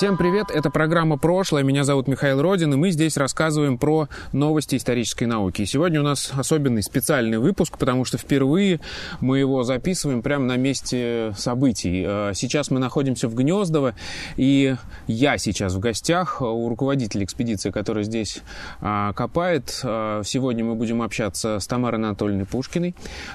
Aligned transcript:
Всем 0.00 0.16
привет, 0.16 0.50
это 0.50 0.70
программа 0.70 1.18
«Прошлое», 1.18 1.62
меня 1.62 1.84
зовут 1.84 2.08
Михаил 2.08 2.40
Родин, 2.40 2.72
и 2.72 2.76
мы 2.78 2.90
здесь 2.90 3.18
рассказываем 3.18 3.76
про 3.76 4.08
новости 4.32 4.76
исторической 4.76 5.24
науки. 5.24 5.60
И 5.60 5.66
сегодня 5.66 6.00
у 6.00 6.02
нас 6.02 6.32
особенный 6.34 6.82
специальный 6.82 7.36
выпуск, 7.36 7.76
потому 7.76 8.06
что 8.06 8.16
впервые 8.16 8.80
мы 9.20 9.40
его 9.40 9.62
записываем 9.62 10.22
прямо 10.22 10.46
на 10.46 10.56
месте 10.56 11.34
событий. 11.36 12.02
Э, 12.06 12.32
сейчас 12.34 12.70
мы 12.70 12.80
находимся 12.80 13.28
в 13.28 13.34
Гнездово, 13.34 13.94
и 14.38 14.74
я 15.06 15.36
сейчас 15.36 15.74
в 15.74 15.80
гостях 15.80 16.40
у 16.40 16.66
руководителя 16.70 17.22
экспедиции, 17.22 17.70
который 17.70 18.04
здесь 18.04 18.40
э, 18.80 19.12
копает. 19.14 19.82
Э, 19.84 20.22
сегодня 20.24 20.64
мы 20.64 20.76
будем 20.76 21.02
общаться 21.02 21.60
с 21.60 21.66
Тамарой 21.66 22.00
Анатольевной 22.00 22.46
Пушкиной, 22.46 22.94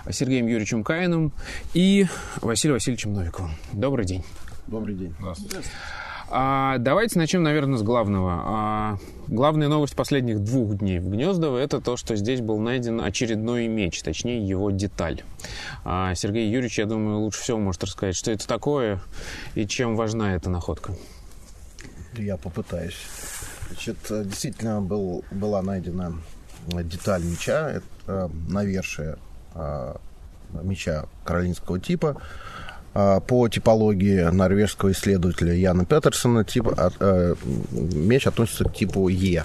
Сергеем 0.10 0.48
Юрьевичем 0.48 0.84
Каином 0.84 1.32
и 1.76 2.08
Василием 2.42 2.78
Васильевичем 2.78 3.14
Новиковым. 3.14 3.52
Добрый 3.72 4.08
день. 4.08 4.24
Добрый 4.66 4.96
день. 4.96 5.14
Здравствуйте. 5.20 5.60
А, 6.30 6.78
давайте 6.80 7.20
начнем, 7.20 7.44
наверное, 7.44 7.78
с 7.78 7.84
главного. 7.84 8.42
А, 8.46 8.98
главная 9.28 9.68
новость 9.68 9.96
последних 9.96 10.44
двух 10.44 10.78
дней 10.78 11.00
в 11.00 11.10
Гнездово– 11.10 11.58
это 11.60 11.82
то, 11.82 11.98
что 11.98 12.16
здесь 12.16 12.42
был 12.42 12.60
найден 12.60 13.00
очередной 13.00 13.68
меч, 13.68 14.02
точнее, 14.02 14.46
его 14.46 14.72
деталь. 14.72 15.24
А, 15.84 16.16
Сергей 16.16 16.50
Юрьевич, 16.50 16.80
я 16.80 16.86
думаю, 16.86 17.20
лучше 17.20 17.42
всего 17.42 17.60
может 17.60 17.84
рассказать, 17.84 18.16
что 18.16 18.32
это 18.32 18.48
такое 18.48 19.00
и 19.54 19.68
чем 19.68 19.96
важна 19.96 20.36
эта 20.36 20.50
находка. 20.50 20.94
Я 22.14 22.38
попытаюсь. 22.38 22.98
Значит, 23.70 23.98
действительно 24.10 24.82
был, 24.82 25.24
была 25.32 25.62
найдена 25.62 26.14
деталь 26.68 27.24
меча, 27.24 27.70
это 27.72 28.32
навершие 28.48 29.18
а, 29.54 30.00
меча 30.64 31.06
каролинского 31.24 31.80
типа– 31.80 32.20
по 32.96 33.50
типологии 33.50 34.22
норвежского 34.32 34.94
исследователя 34.94 35.54
Яна 35.54 35.86
Петерсона 35.86 36.46
тип, 36.46 36.68
э, 36.78 37.36
меч 37.72 38.26
относится 38.26 38.64
к 38.64 38.74
типу 38.74 39.10
Е. 39.10 39.44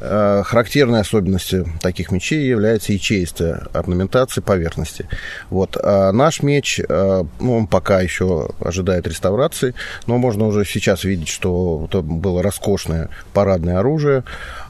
Характерной 0.00 1.00
особенностью 1.00 1.66
таких 1.82 2.10
мечей 2.10 2.48
является 2.48 2.94
ячеистая 2.94 3.66
орнаментация 3.74 4.40
поверхности. 4.40 5.06
Вот. 5.50 5.76
А 5.76 6.10
наш 6.12 6.42
меч, 6.42 6.80
ну, 6.88 7.28
он 7.38 7.66
пока 7.66 8.00
еще 8.00 8.48
ожидает 8.60 9.06
реставрации, 9.06 9.74
но 10.06 10.16
можно 10.16 10.46
уже 10.46 10.64
сейчас 10.64 11.04
видеть, 11.04 11.28
что 11.28 11.86
это 11.86 12.00
было 12.00 12.42
роскошное 12.42 13.10
парадное 13.34 13.78
оружие, 13.78 14.24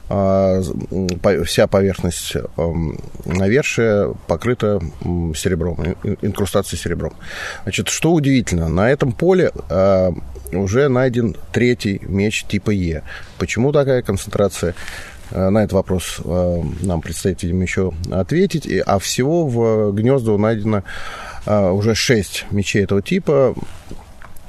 вся 1.45 1.67
поверхность 1.67 2.35
эм, 2.57 2.99
навершия 3.25 4.13
покрыта 4.27 4.81
серебром, 5.35 5.77
инкрустацией 6.21 6.81
серебром. 6.81 7.13
Значит, 7.63 7.89
что 7.89 8.11
удивительно, 8.11 8.67
на 8.67 8.89
этом 8.89 9.13
поле 9.13 9.51
а, 9.69 10.11
уже 10.51 10.89
найден 10.89 11.35
третий 11.51 12.01
меч 12.03 12.43
типа 12.43 12.71
Е. 12.71 13.03
Почему 13.37 13.71
такая 13.71 14.01
концентрация? 14.01 14.75
А, 15.31 15.49
на 15.49 15.59
этот 15.59 15.73
вопрос 15.73 16.19
нам 16.25 17.01
предстоит, 17.01 17.43
видимо, 17.43 17.63
еще 17.63 17.93
ответить. 18.11 18.67
А 18.85 18.99
всего 18.99 19.47
в 19.47 19.93
гнезду 19.93 20.37
найдено 20.37 20.83
уже 21.45 21.95
шесть 21.95 22.45
мечей 22.51 22.83
этого 22.83 23.01
типа 23.01 23.55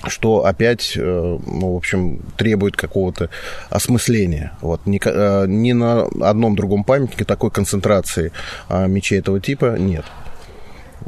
что 0.08 0.44
опять, 0.44 0.94
э, 0.96 1.38
ну, 1.46 1.74
в 1.74 1.76
общем, 1.76 2.20
требует 2.36 2.76
какого-то 2.76 3.30
осмысления. 3.70 4.52
Вот. 4.60 4.86
Ни, 4.86 5.00
э, 5.04 5.46
ни 5.46 5.72
на 5.72 6.06
одном 6.20 6.56
другом 6.56 6.84
памятнике 6.84 7.24
такой 7.24 7.50
концентрации 7.50 8.32
а, 8.68 8.86
мечей 8.86 9.18
этого 9.18 9.40
типа 9.40 9.76
нет. 9.78 10.04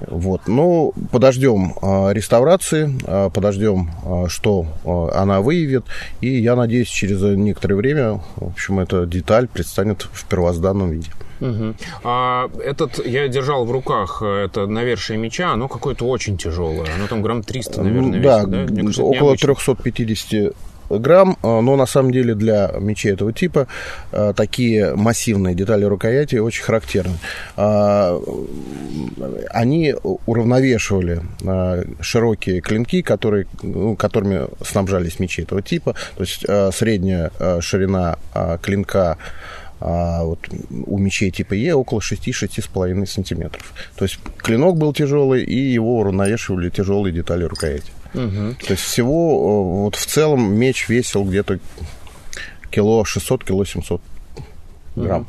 Вот. 0.08 0.42
Ну, 0.46 0.92
подождем 1.12 1.74
а, 1.80 2.10
реставрации, 2.10 2.92
а, 3.06 3.30
подождем, 3.30 3.90
что 4.28 4.66
она 5.14 5.40
выявит, 5.40 5.84
и 6.20 6.28
я 6.28 6.56
надеюсь, 6.56 6.88
через 6.88 7.20
некоторое 7.20 7.76
время, 7.76 8.20
в 8.36 8.48
общем, 8.48 8.80
эта 8.80 9.06
деталь 9.06 9.48
предстанет 9.48 10.02
в 10.02 10.24
первозданном 10.26 10.90
виде. 10.90 11.10
Угу. 11.40 11.74
А 12.04 12.50
этот 12.64 13.04
я 13.06 13.28
держал 13.28 13.64
в 13.64 13.70
руках, 13.70 14.22
это 14.22 14.66
навершие 14.66 15.18
меча, 15.18 15.52
оно 15.52 15.68
какое-то 15.68 16.06
очень 16.06 16.36
тяжелое. 16.36 16.88
Оно 16.96 17.06
там 17.08 17.22
грамм 17.22 17.42
300, 17.42 17.82
наверное, 17.82 18.20
да, 18.20 18.38
весит, 18.38 18.50
да? 18.50 18.58
Мне 18.72 18.82
кажется, 18.82 19.02
около 19.02 19.36
350 19.36 20.54
грамм, 20.90 21.36
а, 21.42 21.60
но 21.60 21.76
на 21.76 21.86
самом 21.86 22.12
деле 22.12 22.34
для 22.34 22.72
мечей 22.78 23.12
этого 23.12 23.32
типа 23.32 23.66
а, 24.12 24.32
такие 24.32 24.94
массивные 24.94 25.54
детали 25.54 25.84
рукояти 25.84 26.36
очень 26.36 26.62
характерны. 26.62 27.18
А, 27.56 28.20
они 29.50 29.94
уравновешивали 30.26 31.22
широкие 32.00 32.60
клинки, 32.60 33.02
которые, 33.02 33.46
ну, 33.62 33.96
которыми 33.96 34.46
снабжались 34.64 35.18
мечи 35.18 35.42
этого 35.42 35.62
типа, 35.62 35.94
то 36.16 36.22
есть 36.22 36.44
средняя 36.76 37.30
ширина 37.60 38.18
клинка 38.62 39.16
а 39.86 40.24
вот 40.24 40.38
у 40.86 40.96
мечей 40.96 41.30
типа 41.30 41.52
Е 41.52 41.74
около 41.74 42.00
6-6,5 42.00 43.06
сантиметров. 43.06 43.74
То 43.96 44.06
есть 44.06 44.18
клинок 44.38 44.78
был 44.78 44.94
тяжелый, 44.94 45.44
и 45.44 45.56
его 45.56 45.98
уравновешивали 45.98 46.70
тяжелые 46.70 47.12
детали 47.12 47.44
рукояти. 47.44 47.92
Угу. 48.14 48.56
То 48.66 48.70
есть 48.72 48.82
всего 48.82 49.82
вот 49.82 49.96
в 49.96 50.06
целом 50.06 50.54
меч 50.54 50.88
весил 50.88 51.24
где-то 51.24 51.58
кило 52.70 53.04
600, 53.04 53.44
кило 53.44 53.66
700 53.66 54.00
грамм. 54.96 55.26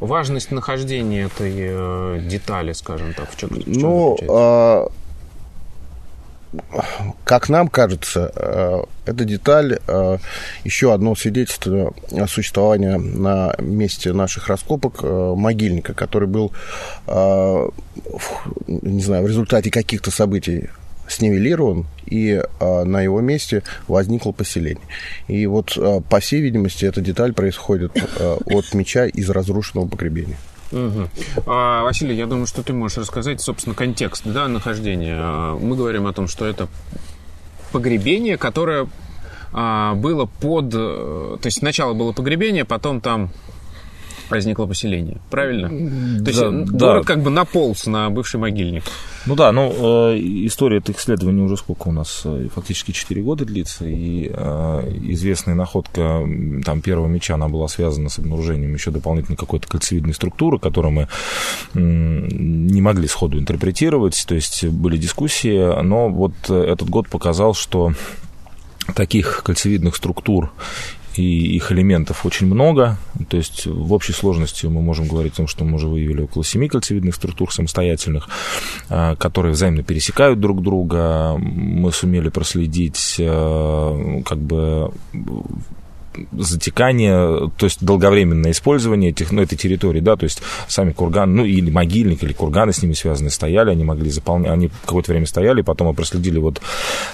Угу. 0.00 0.06
Важность 0.06 0.50
нахождения 0.50 1.26
этой 1.26 1.52
э, 1.56 2.20
детали, 2.28 2.72
скажем 2.72 3.14
так, 3.14 3.30
в 3.30 3.36
чем, 3.36 3.50
в 3.50 3.64
чем 3.64 3.72
ну, 3.80 4.90
как 7.24 7.48
нам 7.48 7.68
кажется, 7.68 8.32
э, 8.34 8.82
эта 9.06 9.24
деталь 9.24 9.78
э, 9.86 10.18
еще 10.64 10.92
одно 10.92 11.14
свидетельство 11.14 11.94
существования 12.28 12.98
на 12.98 13.54
месте 13.58 14.12
наших 14.12 14.48
раскопок 14.48 15.00
э, 15.02 15.34
могильника, 15.36 15.94
который 15.94 16.28
был, 16.28 16.52
не 18.66 19.02
знаю, 19.02 19.24
в 19.24 19.26
результате 19.26 19.70
каких-то 19.70 20.10
событий 20.10 20.68
снивелирован, 21.08 21.86
и 22.06 22.42
на 22.60 23.02
его 23.02 23.20
месте 23.20 23.62
возникло 23.88 24.32
поселение. 24.32 24.84
И 25.28 25.46
вот, 25.46 25.76
по 26.08 26.20
всей 26.20 26.40
видимости, 26.40 26.84
эта 26.84 27.00
деталь 27.00 27.32
происходит 27.32 27.92
от 28.20 28.74
меча 28.74 29.06
из 29.06 29.28
разрушенного 29.28 29.88
погребения. 29.88 30.36
Угу. 30.72 31.08
А, 31.46 31.82
Василий, 31.84 32.16
я 32.16 32.26
думаю, 32.26 32.46
что 32.46 32.62
ты 32.62 32.72
можешь 32.72 32.98
рассказать, 32.98 33.40
собственно, 33.40 33.74
контекст 33.74 34.22
да, 34.24 34.48
нахождения. 34.48 35.16
А, 35.18 35.56
мы 35.58 35.76
говорим 35.76 36.06
о 36.06 36.12
том, 36.12 36.28
что 36.28 36.46
это 36.46 36.68
погребение, 37.72 38.38
которое 38.38 38.88
а, 39.52 39.94
было 39.94 40.26
под... 40.26 40.70
То 40.70 41.40
есть 41.44 41.58
сначала 41.58 41.92
было 41.92 42.12
погребение, 42.12 42.64
потом 42.64 43.00
там 43.00 43.30
возникло 44.32 44.66
поселение. 44.66 45.18
Правильно? 45.30 45.68
То 45.68 46.30
есть 46.30 46.40
да, 46.40 46.50
город 46.50 47.02
да. 47.02 47.02
как 47.02 47.22
бы 47.22 47.30
наполз 47.30 47.86
на 47.86 48.10
бывший 48.10 48.40
могильник. 48.40 48.82
Ну 49.26 49.36
да, 49.36 49.52
ну 49.52 49.72
э, 50.12 50.18
история 50.18 50.78
этих 50.78 50.98
исследований 50.98 51.42
уже 51.42 51.56
сколько 51.56 51.88
у 51.88 51.92
нас? 51.92 52.22
Э, 52.24 52.48
фактически 52.52 52.90
4 52.90 53.22
года 53.22 53.44
длится, 53.44 53.86
и 53.86 54.28
э, 54.32 54.92
известная 55.02 55.54
находка 55.54 56.26
там 56.64 56.80
первого 56.80 57.06
меча, 57.06 57.34
она 57.34 57.48
была 57.48 57.68
связана 57.68 58.08
с 58.08 58.18
обнаружением 58.18 58.74
еще 58.74 58.90
дополнительной 58.90 59.36
какой-то 59.36 59.68
кольцевидной 59.68 60.14
структуры, 60.14 60.58
которую 60.58 60.92
мы 60.92 61.02
э, 61.02 61.08
не 61.78 62.80
могли 62.80 63.06
сходу 63.06 63.38
интерпретировать, 63.38 64.24
то 64.26 64.34
есть 64.34 64.64
были 64.64 64.96
дискуссии, 64.96 65.82
но 65.82 66.08
вот 66.08 66.34
этот 66.48 66.90
год 66.90 67.08
показал, 67.08 67.54
что 67.54 67.92
таких 68.94 69.42
кольцевидных 69.44 69.94
структур 69.94 70.52
и 71.16 71.56
их 71.56 71.72
элементов 71.72 72.24
очень 72.26 72.46
много. 72.46 72.98
То 73.28 73.36
есть 73.36 73.66
в 73.66 73.92
общей 73.92 74.12
сложности 74.12 74.66
мы 74.66 74.80
можем 74.80 75.08
говорить 75.08 75.34
о 75.34 75.36
том, 75.38 75.46
что 75.46 75.64
мы 75.64 75.76
уже 75.76 75.88
выявили 75.88 76.22
около 76.22 76.44
семи 76.44 76.68
кольцевидных 76.68 77.14
структур 77.14 77.52
самостоятельных, 77.52 78.28
а, 78.88 79.16
которые 79.16 79.52
взаимно 79.52 79.82
пересекают 79.82 80.40
друг 80.40 80.62
друга. 80.62 81.36
Мы 81.38 81.92
сумели 81.92 82.28
проследить 82.28 83.16
а, 83.20 84.22
как 84.24 84.38
бы 84.38 84.92
затекание, 86.32 87.50
то 87.56 87.66
есть 87.66 87.84
долговременное 87.84 88.50
использование 88.50 89.10
этих, 89.10 89.32
ну, 89.32 89.42
этой 89.42 89.56
территории, 89.56 90.00
да, 90.00 90.16
то 90.16 90.24
есть 90.24 90.42
сами 90.68 90.92
курганы, 90.92 91.32
ну, 91.32 91.44
или 91.44 91.70
могильник, 91.70 92.22
или 92.22 92.32
курганы 92.32 92.72
с 92.72 92.82
ними 92.82 92.92
связаны, 92.92 93.30
стояли, 93.30 93.70
они 93.70 93.84
могли 93.84 94.10
заполнять, 94.10 94.52
они 94.52 94.70
какое-то 94.84 95.12
время 95.12 95.26
стояли, 95.26 95.62
потом 95.62 95.88
мы 95.88 95.94
проследили 95.94 96.38
вот 96.38 96.60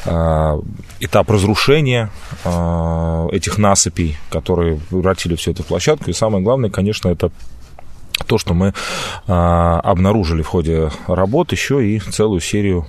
э, 0.04 0.60
этап 1.00 1.30
разрушения 1.30 2.10
э, 2.44 3.28
этих 3.32 3.58
насыпей, 3.58 4.16
которые 4.30 4.80
превратили 4.90 5.34
все 5.36 5.52
это 5.52 5.62
в 5.62 5.66
площадку, 5.66 6.10
и 6.10 6.12
самое 6.12 6.42
главное, 6.42 6.70
конечно, 6.70 7.08
это 7.08 7.30
то, 8.28 8.38
что 8.38 8.54
мы 8.54 8.74
а, 9.26 9.80
обнаружили 9.80 10.42
в 10.42 10.46
ходе 10.46 10.90
работ 11.06 11.52
еще 11.52 11.84
и 11.84 11.98
целую 11.98 12.40
серию 12.40 12.86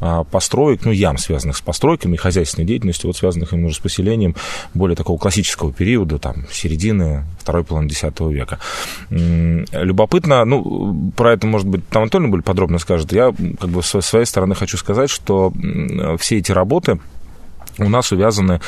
а, 0.00 0.24
построек, 0.24 0.84
ну, 0.84 0.92
ям, 0.92 1.18
связанных 1.18 1.56
с 1.56 1.60
постройками, 1.60 2.16
хозяйственной 2.16 2.66
деятельностью, 2.66 3.08
вот 3.08 3.16
связанных 3.16 3.52
именно 3.52 3.72
с 3.72 3.78
поселением 3.78 4.36
более 4.74 4.94
такого 4.94 5.18
классического 5.18 5.72
периода, 5.72 6.18
там, 6.18 6.46
середины 6.52 7.24
второй 7.40 7.64
половины 7.64 7.90
X 7.90 8.02
века. 8.20 8.58
Любопытно, 9.10 10.44
ну, 10.44 11.12
про 11.16 11.32
это, 11.32 11.46
может 11.46 11.66
быть, 11.66 11.88
там 11.88 12.04
Антоний 12.04 12.28
более 12.28 12.44
подробно 12.44 12.78
скажет. 12.78 13.12
Я, 13.12 13.32
как 13.58 13.70
бы, 13.70 13.82
с 13.82 14.00
своей 14.02 14.26
стороны 14.26 14.54
хочу 14.54 14.76
сказать, 14.76 15.10
что 15.10 15.52
все 16.18 16.38
эти 16.38 16.52
работы, 16.52 17.00
у 17.82 17.88
нас 17.88 18.12
увязаны 18.12 18.60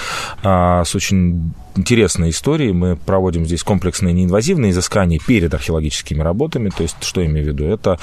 а, 0.42 0.84
с 0.84 0.94
очень 0.94 1.52
интересной 1.76 2.30
историей. 2.30 2.72
Мы 2.72 2.96
проводим 2.96 3.44
здесь 3.46 3.62
комплексные 3.62 4.12
неинвазивные 4.12 4.70
изыскания 4.70 5.18
перед 5.24 5.52
археологическими 5.52 6.20
работами. 6.20 6.70
То 6.70 6.82
есть, 6.82 6.96
что 7.02 7.20
я 7.20 7.26
имею 7.26 7.46
в 7.46 7.48
виду? 7.48 7.64
Это 7.64 7.98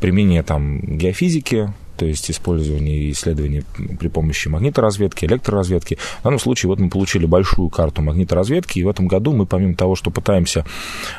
применение 0.00 0.42
там 0.42 0.80
геофизики, 0.80 1.72
то 1.96 2.06
есть 2.06 2.30
использование 2.30 3.10
исследований 3.10 3.64
при 3.98 4.08
помощи 4.08 4.48
магниторазведки, 4.48 5.24
электроразведки. 5.24 5.98
В 6.20 6.24
данном 6.24 6.38
случае 6.38 6.68
вот 6.68 6.78
мы 6.78 6.88
получили 6.88 7.26
большую 7.26 7.68
карту 7.68 8.02
магниторазведки, 8.02 8.78
и 8.78 8.84
в 8.84 8.88
этом 8.88 9.08
году 9.08 9.32
мы, 9.32 9.46
помимо 9.46 9.74
того, 9.74 9.96
что 9.96 10.10
пытаемся 10.10 10.64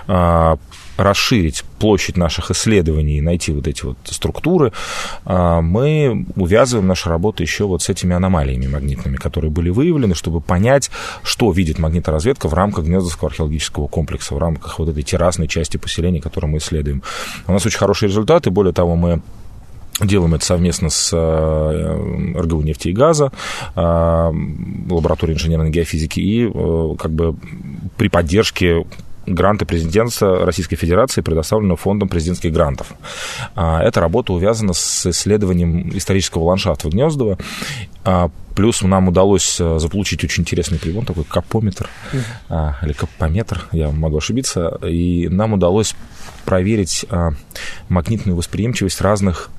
а, 0.07 0.57
расширить 0.97 1.63
площадь 1.79 2.17
наших 2.17 2.51
исследований 2.51 3.17
и 3.17 3.21
найти 3.21 3.51
вот 3.51 3.67
эти 3.67 3.83
вот 3.83 3.97
структуры, 4.05 4.73
а, 5.25 5.61
мы 5.61 6.25
увязываем 6.35 6.87
нашу 6.87 7.09
работу 7.09 7.43
еще 7.43 7.65
вот 7.65 7.83
с 7.83 7.89
этими 7.89 8.15
аномалиями 8.15 8.67
магнитными, 8.67 9.15
которые 9.15 9.51
были 9.51 9.69
выявлены, 9.69 10.15
чтобы 10.15 10.41
понять, 10.41 10.89
что 11.23 11.51
видит 11.51 11.79
магниторазведка 11.79 12.47
в 12.47 12.53
рамках 12.53 12.85
Гнездовского 12.85 13.29
археологического 13.29 13.87
комплекса, 13.87 14.35
в 14.35 14.39
рамках 14.39 14.79
вот 14.79 14.89
этой 14.89 15.03
террасной 15.03 15.47
части 15.47 15.77
поселения, 15.77 16.21
которую 16.21 16.51
мы 16.51 16.57
исследуем. 16.57 17.03
У 17.47 17.53
нас 17.53 17.65
очень 17.65 17.77
хорошие 17.77 18.09
результаты, 18.09 18.49
более 18.49 18.73
того, 18.73 18.95
мы 18.95 19.21
Делаем 19.99 20.35
это 20.35 20.45
совместно 20.45 20.89
с 20.89 21.09
э, 21.11 22.39
РГУ 22.39 22.61
нефти 22.61 22.89
и 22.89 22.93
газа, 22.93 23.31
э, 23.75 24.31
лабораторией 24.89 25.35
инженерной 25.35 25.71
геофизики 25.71 26.19
и 26.19 26.47
э, 26.47 26.95
как 26.99 27.11
бы 27.11 27.35
при 27.97 28.07
поддержке 28.07 28.85
гранты 29.25 29.65
президентства 29.65 30.45
Российской 30.45 30.75
Федерации, 30.75 31.21
предоставленного 31.21 31.77
фондом 31.77 32.09
президентских 32.09 32.53
грантов. 32.53 32.93
А, 33.55 33.83
эта 33.83 33.99
работа 33.99 34.31
увязана 34.31 34.71
с 34.71 35.05
исследованием 35.07 35.89
исторического 35.97 36.43
ландшафта 36.43 36.87
Гнездова. 36.89 37.37
А, 38.05 38.29
плюс 38.55 38.83
нам 38.83 39.09
удалось 39.09 39.57
заполучить 39.57 40.23
очень 40.23 40.43
интересный 40.43 40.79
прибор, 40.79 41.05
такой 41.05 41.25
капометр 41.25 41.89
mm-hmm. 42.13 42.75
или 42.83 42.93
капометр, 42.93 43.67
я 43.73 43.89
могу 43.91 44.17
ошибиться. 44.17 44.79
И 44.87 45.27
нам 45.27 45.53
удалось 45.53 45.93
проверить 46.45 47.05
магнитную 47.89 48.37
восприимчивость 48.37 49.01
разных 49.01 49.51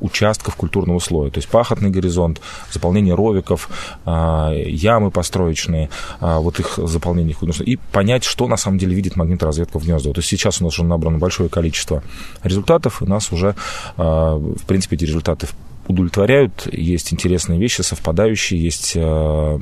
участков 0.00 0.56
культурного 0.56 0.98
слоя. 0.98 1.30
То 1.30 1.38
есть 1.38 1.48
пахотный 1.48 1.90
горизонт, 1.90 2.40
заполнение 2.70 3.14
ровиков, 3.14 3.68
а, 4.04 4.52
ямы 4.52 5.10
построечные, 5.10 5.90
а, 6.20 6.38
вот 6.38 6.60
их 6.60 6.78
заполнение. 6.78 7.36
И 7.64 7.76
понять, 7.76 8.24
что 8.24 8.46
на 8.46 8.56
самом 8.56 8.78
деле 8.78 8.94
видит 8.94 9.16
магниторазведка 9.16 9.78
в 9.78 9.84
гнездо. 9.84 10.12
То 10.12 10.20
есть 10.20 10.28
сейчас 10.28 10.60
у 10.60 10.64
нас 10.64 10.78
уже 10.78 10.84
набрано 10.84 11.18
большое 11.18 11.48
количество 11.48 12.02
результатов, 12.42 13.02
и 13.02 13.06
нас 13.06 13.32
уже, 13.32 13.54
в 13.96 14.66
принципе, 14.66 14.96
эти 14.96 15.04
результаты 15.04 15.48
удовлетворяют, 15.88 16.68
есть 16.70 17.12
интересные 17.12 17.58
вещи, 17.58 17.80
совпадающие, 17.80 18.62
есть 18.62 18.92
э, 18.94 19.58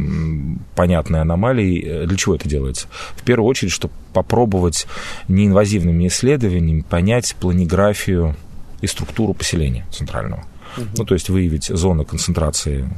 понятные 0.75 1.23
аномалии. 1.23 2.05
Для 2.07 2.17
чего 2.17 2.35
это 2.35 2.49
делается? 2.49 2.89
В 3.15 3.23
первую 3.23 3.49
очередь, 3.49 3.73
чтобы 3.73 3.95
попробовать 4.13 4.87
неинвазивными 5.29 6.09
исследованиями 6.09 6.83
понять 6.83 7.37
планиграфию 7.39 8.35
и 8.81 8.87
структуру 8.87 9.35
поселения 9.35 9.87
центрального. 9.91 10.45
Угу. 10.77 10.87
Ну, 10.99 11.05
то 11.05 11.15
есть 11.15 11.29
выявить 11.29 11.67
зоны 11.67 12.05
концентрации 12.05 12.89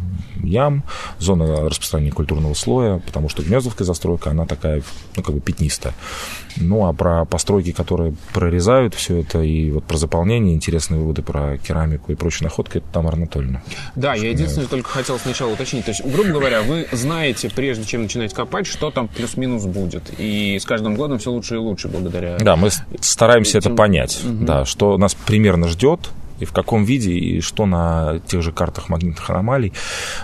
ям, 0.42 0.84
зоны 1.18 1.68
распространения 1.68 2.12
культурного 2.12 2.54
слоя, 2.54 2.98
потому 2.98 3.28
что 3.28 3.42
гнездовская 3.42 3.86
застройка, 3.86 4.30
она 4.30 4.46
такая, 4.46 4.82
ну, 5.16 5.22
как 5.22 5.34
бы 5.34 5.40
пятнистая. 5.40 5.94
Ну, 6.56 6.86
а 6.86 6.92
про 6.92 7.24
постройки, 7.24 7.72
которые 7.72 8.14
прорезают 8.32 8.94
все 8.94 9.18
это, 9.18 9.42
и 9.42 9.70
вот 9.70 9.84
про 9.84 9.96
заполнение, 9.96 10.54
интересные 10.54 10.98
выводы 10.98 11.22
про 11.22 11.58
керамику 11.58 12.12
и 12.12 12.14
прочие 12.14 12.44
находки, 12.44 12.78
это 12.78 12.86
Тамара 12.92 13.16
Анатольевна. 13.16 13.62
Да, 13.94 14.14
я 14.14 14.30
единственное 14.30 14.64
я... 14.64 14.70
только 14.70 14.88
хотел 14.90 15.18
сначала 15.18 15.52
уточнить. 15.52 15.84
То 15.84 15.90
есть, 15.90 16.04
грубо 16.04 16.30
говоря, 16.30 16.62
вы 16.62 16.86
знаете, 16.92 17.50
прежде 17.54 17.84
чем 17.84 18.02
начинать 18.02 18.34
копать, 18.34 18.66
что 18.66 18.90
там 18.90 19.08
плюс-минус 19.08 19.64
будет. 19.64 20.12
И 20.18 20.58
с 20.60 20.64
каждым 20.64 20.96
годом 20.96 21.18
все 21.18 21.30
лучше 21.30 21.54
и 21.54 21.58
лучше 21.58 21.88
благодаря... 21.88 22.38
Да, 22.38 22.56
мы 22.56 22.70
стараемся 23.00 23.58
этим... 23.58 23.72
это 23.72 23.76
понять, 23.76 24.20
угу. 24.24 24.44
да, 24.44 24.64
что 24.64 24.96
нас 24.98 25.14
примерно 25.14 25.68
ждет, 25.68 26.10
и 26.38 26.44
в 26.44 26.52
каком 26.52 26.84
виде, 26.84 27.12
и 27.12 27.40
что 27.40 27.66
на 27.66 28.20
тех 28.26 28.42
же 28.42 28.52
картах 28.52 28.88
магнитных 28.88 29.28
аномалий 29.30 29.72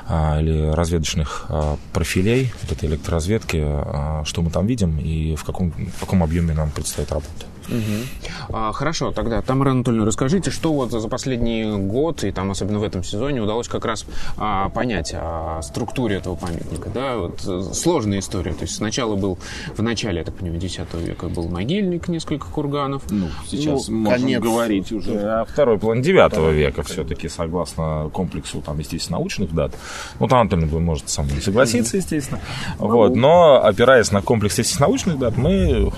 а, 0.07 0.41
или 0.41 0.71
разведочных 0.71 1.47
а, 1.49 1.77
профилей 1.93 2.53
вот 2.63 2.73
этой 2.73 2.89
электроразведки, 2.89 3.61
а, 3.63 4.23
что 4.25 4.43
мы 4.43 4.51
там 4.51 4.67
видим 4.67 4.99
и 4.99 5.37
в 5.37 5.45
каком, 5.45 5.71
в 5.71 6.01
каком 6.01 6.23
объеме 6.23 6.55
нам 6.55 6.71
предстоит 6.71 7.11
работать. 7.13 7.47
Угу. 7.69 8.57
А, 8.57 8.73
хорошо, 8.73 9.13
тогда, 9.13 9.41
Тамара 9.43 9.71
Анатольевна, 9.71 10.07
расскажите, 10.07 10.51
что 10.51 10.73
вот 10.73 10.91
за 10.91 11.09
последний 11.09 11.65
год, 11.79 12.25
и 12.25 12.31
там 12.31 12.51
особенно 12.51 12.79
в 12.79 12.83
этом 12.83 13.03
сезоне, 13.03 13.41
удалось 13.41 13.69
как 13.69 13.85
раз 13.85 14.05
а, 14.37 14.69
понять 14.69 15.15
о 15.15 15.61
структуре 15.63 16.17
этого 16.17 16.35
памятника, 16.37 16.91
да, 16.91 17.17
вот 17.17 17.43
э, 17.47 17.63
сложная 17.73 18.19
история, 18.19 18.53
то 18.53 18.63
есть 18.63 18.75
сначала 18.75 19.17
был, 19.17 19.39
в 19.77 19.83
начале, 19.83 20.19
я 20.19 20.25
так 20.25 20.35
понимаю, 20.35 20.61
X 20.61 20.79
века 20.95 21.29
был 21.29 21.49
могильник, 21.49 22.09
несколько 22.09 22.47
курганов. 22.47 23.03
Ну, 23.11 23.29
сейчас 23.47 23.89
ну, 23.89 23.99
можно 23.99 24.19
конец, 24.19 24.43
говорить 24.43 24.93
уже 24.93 25.21
о 25.21 25.45
второй 25.45 25.79
половине 25.79 26.04
9 26.05 26.33
да, 26.33 26.51
века 26.51 26.83
все-таки, 26.83 27.29
согласно 27.29 28.11
комплексу, 28.13 28.61
там, 28.61 28.79
естественно, 28.79 29.19
научных 29.19 29.55
дат. 29.55 29.73
Ну, 30.21 30.29
там 30.29 30.41
Анатольевна 30.41 30.79
может 30.79 31.09
со 31.09 31.23
мной 31.23 31.41
согласиться, 31.41 31.97
естественно. 31.97 32.41
Вот, 32.79 33.17
но 33.17 33.65
опираясь 33.65 34.13
на 34.13 34.23
комплекс, 34.23 34.59
естественно, 34.59 34.89
научных 34.89 35.19
дат, 35.19 35.37
мы 35.37 35.93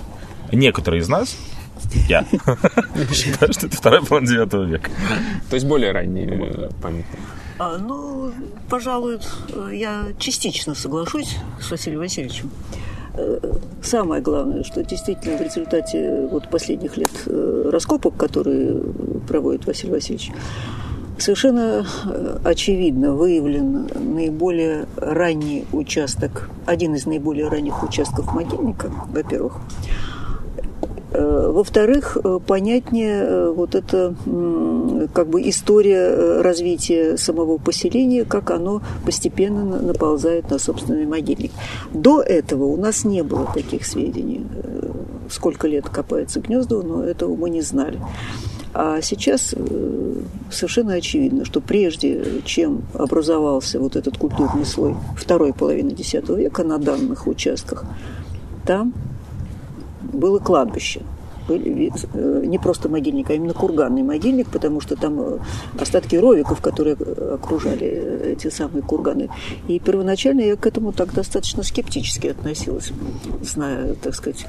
некоторые 0.52 1.02
из 1.02 1.08
нас 1.08 1.36
я 2.08 2.24
считаю, 3.12 3.52
что 3.52 3.66
это 3.66 3.76
вторая 3.76 4.00
половина 4.00 4.46
9 4.46 4.68
века. 4.70 4.90
То 5.50 5.56
есть 5.56 5.66
более 5.66 5.92
ранний 5.92 6.26
э, 6.26 6.70
памятник. 6.82 7.18
А, 7.58 7.78
ну, 7.78 8.32
пожалуй, 8.68 9.18
я 9.72 10.04
частично 10.18 10.74
соглашусь 10.74 11.36
с 11.60 11.70
Василием 11.70 12.00
Васильевичем. 12.00 12.50
Э, 13.16 13.38
самое 13.82 14.20
главное, 14.20 14.62
что 14.62 14.82
действительно 14.84 15.38
в 15.38 15.40
результате 15.42 16.26
вот 16.30 16.48
последних 16.48 16.96
лет 16.96 17.10
э, 17.26 17.70
раскопок, 17.72 18.16
которые 18.16 18.82
проводит 19.26 19.66
Василий 19.66 19.92
Васильевич, 19.92 20.32
совершенно 21.18 21.86
очевидно 22.44 23.14
выявлен 23.14 23.88
наиболее 23.94 24.86
ранний 24.96 25.64
участок, 25.72 26.50
один 26.66 26.94
из 26.94 27.06
наиболее 27.06 27.48
ранних 27.48 27.82
участков 27.82 28.34
могильника, 28.34 28.90
во-первых. 29.08 29.60
Э, 31.16 31.50
во-вторых, 31.50 32.18
э, 32.22 32.38
понятнее 32.46 33.22
э, 33.22 33.50
вот 33.50 33.74
эта 33.74 34.14
как 35.14 35.28
бы 35.28 35.48
история 35.48 36.42
развития 36.42 37.16
самого 37.16 37.56
поселения, 37.58 38.24
как 38.24 38.50
оно 38.50 38.82
постепенно 39.04 39.80
наползает 39.80 40.50
на 40.50 40.58
собственный 40.58 41.06
могильник. 41.06 41.52
До 41.94 42.20
этого 42.20 42.64
у 42.64 42.76
нас 42.76 43.04
не 43.04 43.22
было 43.22 43.48
таких 43.54 43.86
сведений. 43.86 44.46
Сколько 45.30 45.68
лет 45.68 45.88
копается 45.88 46.40
гнездо, 46.40 46.82
но 46.82 47.02
этого 47.02 47.34
мы 47.34 47.50
не 47.50 47.62
знали. 47.62 47.98
А 48.74 49.00
сейчас 49.00 49.54
совершенно 50.50 50.94
очевидно, 50.94 51.44
что 51.44 51.60
прежде 51.60 52.42
чем 52.44 52.82
образовался 52.92 53.80
вот 53.80 53.96
этот 53.96 54.18
культурный 54.18 54.66
слой 54.66 54.96
второй 55.16 55.54
половины 55.54 55.90
X 55.90 56.14
века 56.28 56.62
на 56.62 56.78
данных 56.78 57.26
участках, 57.26 57.84
там 58.66 58.92
было 60.12 60.38
кладбище. 60.38 61.02
Были, 61.48 61.92
э, 62.12 62.42
не 62.44 62.58
просто 62.58 62.88
могильник, 62.88 63.30
а 63.30 63.34
именно 63.34 63.54
курганный 63.54 64.02
могильник, 64.02 64.48
потому 64.48 64.80
что 64.80 64.96
там 64.96 65.20
э, 65.20 65.38
остатки 65.78 66.16
ровиков, 66.16 66.60
которые 66.60 66.94
окружали 66.94 67.86
э, 67.86 68.32
эти 68.32 68.50
самые 68.50 68.82
курганы. 68.82 69.28
И 69.68 69.78
первоначально 69.78 70.40
я 70.40 70.56
к 70.56 70.66
этому 70.66 70.92
так 70.92 71.14
достаточно 71.14 71.62
скептически 71.62 72.28
относилась, 72.28 72.90
зная, 73.42 73.94
так 73.94 74.14
сказать, 74.16 74.46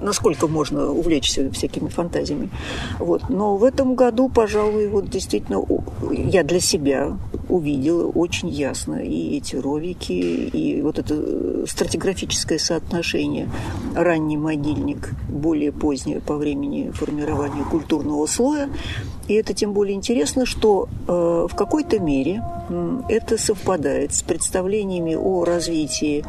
насколько 0.00 0.46
можно 0.46 0.90
увлечься 0.90 1.50
всякими 1.50 1.88
фантазиями. 1.88 2.50
Вот. 2.98 3.28
Но 3.28 3.56
в 3.56 3.64
этом 3.64 3.94
году, 3.94 4.28
пожалуй, 4.28 4.88
вот 4.88 5.08
действительно 5.08 5.64
я 6.10 6.42
для 6.42 6.60
себя 6.60 7.16
увидела 7.48 8.08
очень 8.08 8.48
ясно 8.48 8.96
и 8.96 9.36
эти 9.36 9.56
ровики, 9.56 10.48
и 10.48 10.82
вот 10.82 10.98
это 10.98 11.66
стратиграфическое 11.66 12.58
соотношение 12.58 13.48
ранний 13.94 14.36
могильник, 14.36 15.10
более 15.28 15.72
позднее 15.72 16.20
по 16.20 16.36
времени 16.36 16.90
формирования 16.90 17.64
культурного 17.64 18.26
слоя. 18.26 18.68
И 19.28 19.34
это 19.34 19.54
тем 19.54 19.72
более 19.72 19.94
интересно, 19.94 20.44
что 20.44 20.88
э, 21.08 21.46
в 21.50 21.54
какой-то 21.54 21.98
мере 21.98 22.42
э, 22.68 23.00
это 23.08 23.38
совпадает 23.38 24.12
с 24.12 24.22
представлениями 24.22 25.14
о 25.14 25.44
развитии 25.44 26.24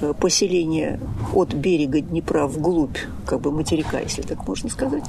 э, 0.00 0.14
поселение 0.18 0.98
от 1.34 1.52
берега 1.52 2.00
Днепра 2.00 2.46
вглубь, 2.46 2.96
как 3.26 3.40
бы 3.40 3.52
материка, 3.52 3.98
если 4.00 4.22
так 4.22 4.48
можно 4.48 4.70
сказать. 4.70 5.04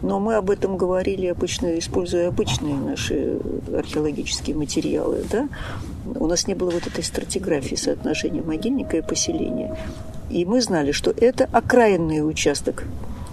Но 0.00 0.18
мы 0.18 0.36
об 0.36 0.48
этом 0.48 0.78
говорили 0.78 1.26
обычно, 1.26 1.78
используя 1.78 2.28
обычные 2.28 2.76
наши 2.76 3.38
археологические 3.74 4.56
материалы. 4.56 5.24
Да? 5.30 5.48
У 6.06 6.26
нас 6.26 6.46
не 6.46 6.54
было 6.54 6.70
вот 6.70 6.86
этой 6.86 7.04
стратиграфии 7.04 7.74
соотношения 7.74 8.42
могильника 8.42 8.96
и 8.96 9.02
поселения. 9.02 9.76
И 10.30 10.46
мы 10.46 10.62
знали, 10.62 10.92
что 10.92 11.10
это 11.10 11.48
окраинный 11.52 12.26
участок 12.26 12.84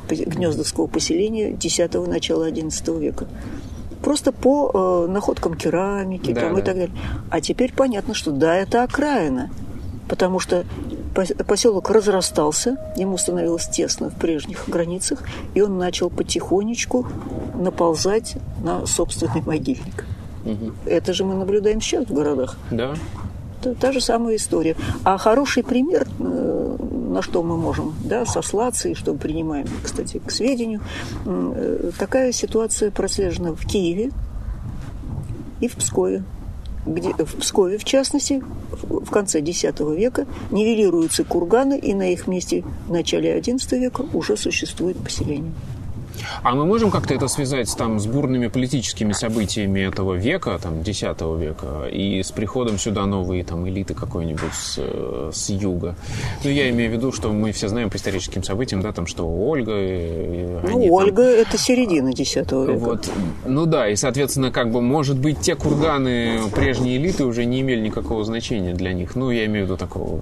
гнездовского 0.09 0.87
поселения 0.87 1.51
X 1.51 1.77
начала 2.07 2.49
XI 2.49 2.99
века 2.99 3.27
просто 4.05 4.31
по 4.31 5.05
э, 5.07 5.11
находкам 5.11 5.55
керамики 5.55 6.31
да, 6.31 6.41
там, 6.41 6.53
да. 6.53 6.61
и 6.61 6.63
так 6.63 6.75
далее. 6.75 6.95
А 7.31 7.41
теперь 7.41 7.73
понятно, 7.73 8.13
что 8.13 8.31
да, 8.31 8.55
это 8.55 8.83
окраина, 8.83 9.49
потому 10.07 10.39
что 10.39 10.63
поселок 11.47 11.89
разрастался, 11.89 12.77
ему 12.97 13.17
становилось 13.17 13.67
тесно 13.67 14.11
в 14.11 14.15
прежних 14.15 14.69
границах, 14.69 15.23
и 15.55 15.61
он 15.61 15.79
начал 15.79 16.11
потихонечку 16.11 17.07
наползать 17.55 18.35
на 18.63 18.85
собственный 18.85 19.41
могильник. 19.41 20.05
Угу. 20.45 20.73
Это 20.85 21.13
же 21.13 21.25
мы 21.25 21.33
наблюдаем 21.33 21.81
сейчас 21.81 22.05
в 22.05 22.13
городах. 22.13 22.57
Да. 22.69 22.93
Это 23.65 23.73
та 23.73 23.91
же 23.91 24.01
самая 24.01 24.35
история. 24.35 24.75
А 25.03 25.17
хороший 25.17 25.63
пример 25.63 26.07
э, 26.19 26.77
на 27.15 27.21
что 27.21 27.41
мы 27.43 27.57
можем 27.57 27.95
да, 28.03 28.25
сослаться 28.25 28.89
и 28.89 28.93
что 28.93 29.13
принимаем, 29.13 29.67
кстати, 29.83 30.21
к 30.23 30.29
сведению. 30.31 30.81
Э, 31.25 31.91
такая 31.97 32.31
ситуация 32.31 32.91
прослежена 32.91 33.53
в 33.53 33.65
Киеве 33.65 34.11
и 35.61 35.67
в 35.67 35.75
Пскове. 35.77 36.23
Где, 36.85 37.13
в 37.13 37.37
Пскове, 37.37 37.79
в 37.79 37.85
частности, 37.85 38.43
в 38.83 39.09
конце 39.09 39.39
X 39.39 39.63
века 39.63 40.27
нивелируются 40.51 41.23
курганы, 41.23 41.79
и 41.79 41.95
на 41.95 42.11
их 42.11 42.27
месте 42.27 42.63
в 42.87 42.91
начале 42.91 43.39
XI 43.39 43.79
века 43.79 44.05
уже 44.13 44.37
существует 44.37 44.97
поселение. 44.97 45.53
А 46.43 46.55
мы 46.55 46.65
можем 46.65 46.91
как-то 46.91 47.13
это 47.13 47.27
связать 47.27 47.73
там, 47.77 47.99
с 47.99 48.05
бурными 48.05 48.47
политическими 48.47 49.13
событиями 49.13 49.79
этого 49.81 50.13
века, 50.13 50.59
там, 50.61 50.81
X 50.81 51.01
века, 51.01 51.87
и 51.91 52.21
с 52.23 52.31
приходом 52.31 52.77
сюда 52.77 53.05
новой 53.05 53.43
там, 53.43 53.67
элиты 53.67 53.93
какой-нибудь 53.93 54.53
с, 54.53 54.79
с 55.31 55.49
юга? 55.49 55.95
Ну, 56.43 56.49
я 56.49 56.69
имею 56.69 56.91
в 56.91 56.93
виду, 56.93 57.11
что 57.11 57.29
мы 57.29 57.51
все 57.51 57.67
знаем 57.67 57.89
по 57.89 57.97
историческим 57.97 58.43
событиям, 58.43 58.81
да, 58.81 58.91
там, 58.91 59.07
что 59.07 59.27
Ольга... 59.27 59.73
Ну, 59.73 60.75
они, 60.75 60.89
Ольга 60.89 61.23
там...– 61.23 61.31
это 61.41 61.57
середина 61.57 62.09
X 62.09 62.35
века. 62.35 62.55
Вот, 62.55 63.09
ну 63.45 63.65
да, 63.65 63.89
и, 63.89 63.95
соответственно, 63.95 64.51
как 64.51 64.71
бы, 64.71 64.81
может 64.81 65.17
быть, 65.17 65.39
те 65.39 65.55
курганы 65.55 66.39
прежней 66.53 66.97
элиты 66.97 67.25
уже 67.25 67.45
не 67.45 67.61
имели 67.61 67.81
никакого 67.81 68.23
значения 68.23 68.73
для 68.73 68.93
них. 68.93 69.15
Ну, 69.15 69.31
я 69.31 69.45
имею 69.45 69.65
в 69.65 69.69
виду 69.69 69.77
такого... 69.77 70.19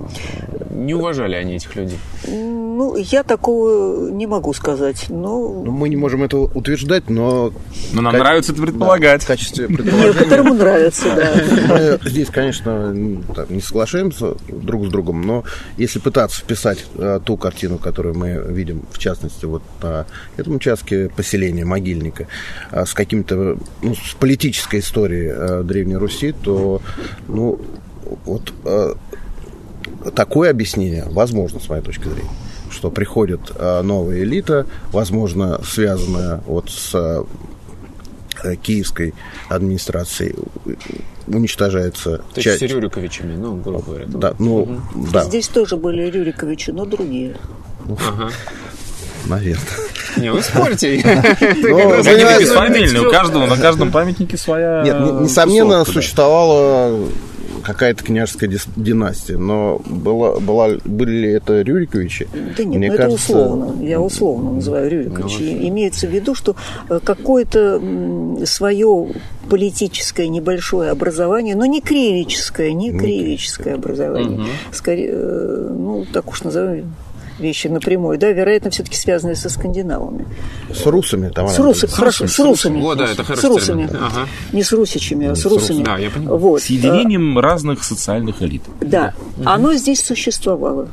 Не 0.69 0.95
уважали 0.95 1.35
они 1.35 1.55
этих 1.55 1.75
людей. 1.75 1.97
Ну, 2.27 2.95
я 2.95 3.23
такого 3.23 4.09
не 4.09 4.25
могу 4.27 4.53
сказать, 4.53 5.05
но... 5.09 5.63
Ну, 5.63 5.71
мы 5.71 5.89
не 5.93 5.97
можем 5.97 6.23
это 6.23 6.37
утверждать, 6.37 7.09
но... 7.09 7.53
Но 7.93 8.01
нам 8.01 8.13
как... 8.13 8.21
нравится 8.21 8.51
это 8.51 8.61
предполагать. 8.63 9.21
Да, 9.21 9.25
в 9.25 9.27
качестве 9.27 9.67
предположения... 9.67 10.13
Некоторому 10.13 10.53
нравится, 10.55 11.05
да. 11.15 11.99
Мы 12.01 12.09
здесь, 12.09 12.29
конечно, 12.29 12.91
не 12.91 13.61
соглашаемся 13.61 14.33
друг 14.49 14.87
с 14.87 14.89
другом, 14.89 15.21
но 15.21 15.43
если 15.77 15.99
пытаться 15.99 16.41
вписать 16.41 16.85
а, 16.97 17.19
ту 17.19 17.37
картину, 17.37 17.77
которую 17.77 18.17
мы 18.17 18.43
видим, 18.49 18.85
в 18.91 18.97
частности, 18.97 19.45
вот 19.45 19.61
на 19.83 20.07
этом 20.35 20.55
участке 20.55 21.09
поселения 21.09 21.63
могильника, 21.63 22.27
а, 22.71 22.85
с 22.87 22.93
каким-то, 22.93 23.57
ну, 23.83 23.95
с 23.95 24.15
политической 24.15 24.79
историей 24.79 25.31
а, 25.31 25.63
Древней 25.63 25.97
Руси, 25.97 26.33
то, 26.33 26.81
ну, 27.27 27.61
вот 28.25 28.51
такое 30.15 30.49
объяснение 30.49 31.05
возможно, 31.09 31.59
с 31.59 31.69
моей 31.69 31.81
точки 31.81 32.03
зрения 32.03 32.29
что 32.73 32.91
приходит 32.91 33.39
э, 33.55 33.81
новая 33.81 34.23
элита, 34.23 34.65
возможно, 34.91 35.61
связанная 35.63 36.41
вот 36.45 36.69
с 36.69 36.93
э, 38.43 38.55
киевской 38.55 39.13
администрацией 39.49 40.35
уничтожается 41.27 42.21
То 42.33 42.41
часть. 42.41 42.61
есть 42.61 42.73
с 42.73 42.75
Рюриковичами, 42.75 43.35
ну, 43.35 43.55
грубо 43.55 43.81
говоря. 43.81 44.05
Да, 44.07 44.33
ну, 44.39 44.63
угу. 44.63 45.07
да. 45.11 45.23
Здесь 45.23 45.47
тоже 45.47 45.77
были 45.77 46.09
Рюриковичи, 46.09 46.71
но 46.71 46.85
другие. 46.85 47.37
Ага. 47.87 48.29
Наверное. 49.25 49.63
Не, 50.17 50.31
вы 50.31 50.41
спорьте. 50.41 51.01
Ну, 51.63 53.07
у 53.07 53.11
каждого, 53.11 53.45
на 53.45 53.57
каждом 53.57 53.91
памятнике 53.91 54.37
своя 54.37 54.83
Нет, 54.83 54.95
несомненно, 55.21 55.85
существовала 55.85 57.07
какая-то 57.63 58.03
княжеская 58.03 58.49
династия, 58.75 59.37
но 59.37 59.81
была, 59.85 60.39
была, 60.39 60.69
были 60.85 61.11
ли 61.11 61.31
это 61.31 61.61
Рюриковичи? 61.61 62.27
Да 62.57 62.63
нет, 62.63 62.77
Мне 62.77 62.91
ну 62.91 62.97
кажется... 62.97 63.31
это 63.31 63.41
условно. 63.41 63.83
Я 63.83 64.01
условно 64.01 64.51
называю 64.53 64.89
Рюриковичи. 64.89 65.41
Ну, 65.41 65.67
Имеется 65.69 66.07
в 66.07 66.11
виду, 66.11 66.35
что 66.35 66.55
э, 66.89 66.99
какое-то 67.03 67.81
свое 68.45 69.07
политическое 69.49 70.27
небольшое 70.27 70.91
образование, 70.91 71.55
но 71.55 71.65
не 71.65 71.81
кривическое, 71.81 72.71
не 72.73 72.91
кривическое 72.91 73.75
образование. 73.75 74.39
Угу. 74.39 74.47
Скорее, 74.71 75.11
э, 75.11 75.69
ну, 75.71 76.05
так 76.11 76.29
уж 76.29 76.43
назовем 76.43 76.93
вещи 77.43 77.67
напрямую, 77.67 78.17
да, 78.17 78.31
вероятно, 78.31 78.71
все-таки 78.71 78.97
связанные 78.97 79.35
со 79.35 79.49
скандинавами. 79.49 80.25
С 80.73 80.85
русами, 80.85 81.29
там. 81.29 81.47
С 81.47 81.59
русами, 81.59 81.91
хорошо, 81.91 82.27
с 82.27 82.39
русами. 82.39 82.81
Вот, 82.81 82.97
да, 82.97 83.05
это 83.05 83.23
с 83.23 83.43
русами. 83.43 83.87
Ага. 83.91 84.27
Не 84.51 84.63
с 84.63 84.71
русичами, 84.71 85.27
а 85.27 85.35
с 85.35 85.45
русами. 85.45 85.83
Да, 85.83 85.97
я 85.97 86.09
понимаю. 86.09 86.37
Вот. 86.37 86.61
Соединением 86.63 87.37
разных 87.37 87.83
социальных 87.83 88.41
элит. 88.41 88.63
Да, 88.81 89.13
угу. 89.37 89.47
оно 89.47 89.73
здесь 89.75 90.03
существовало. 90.03 90.89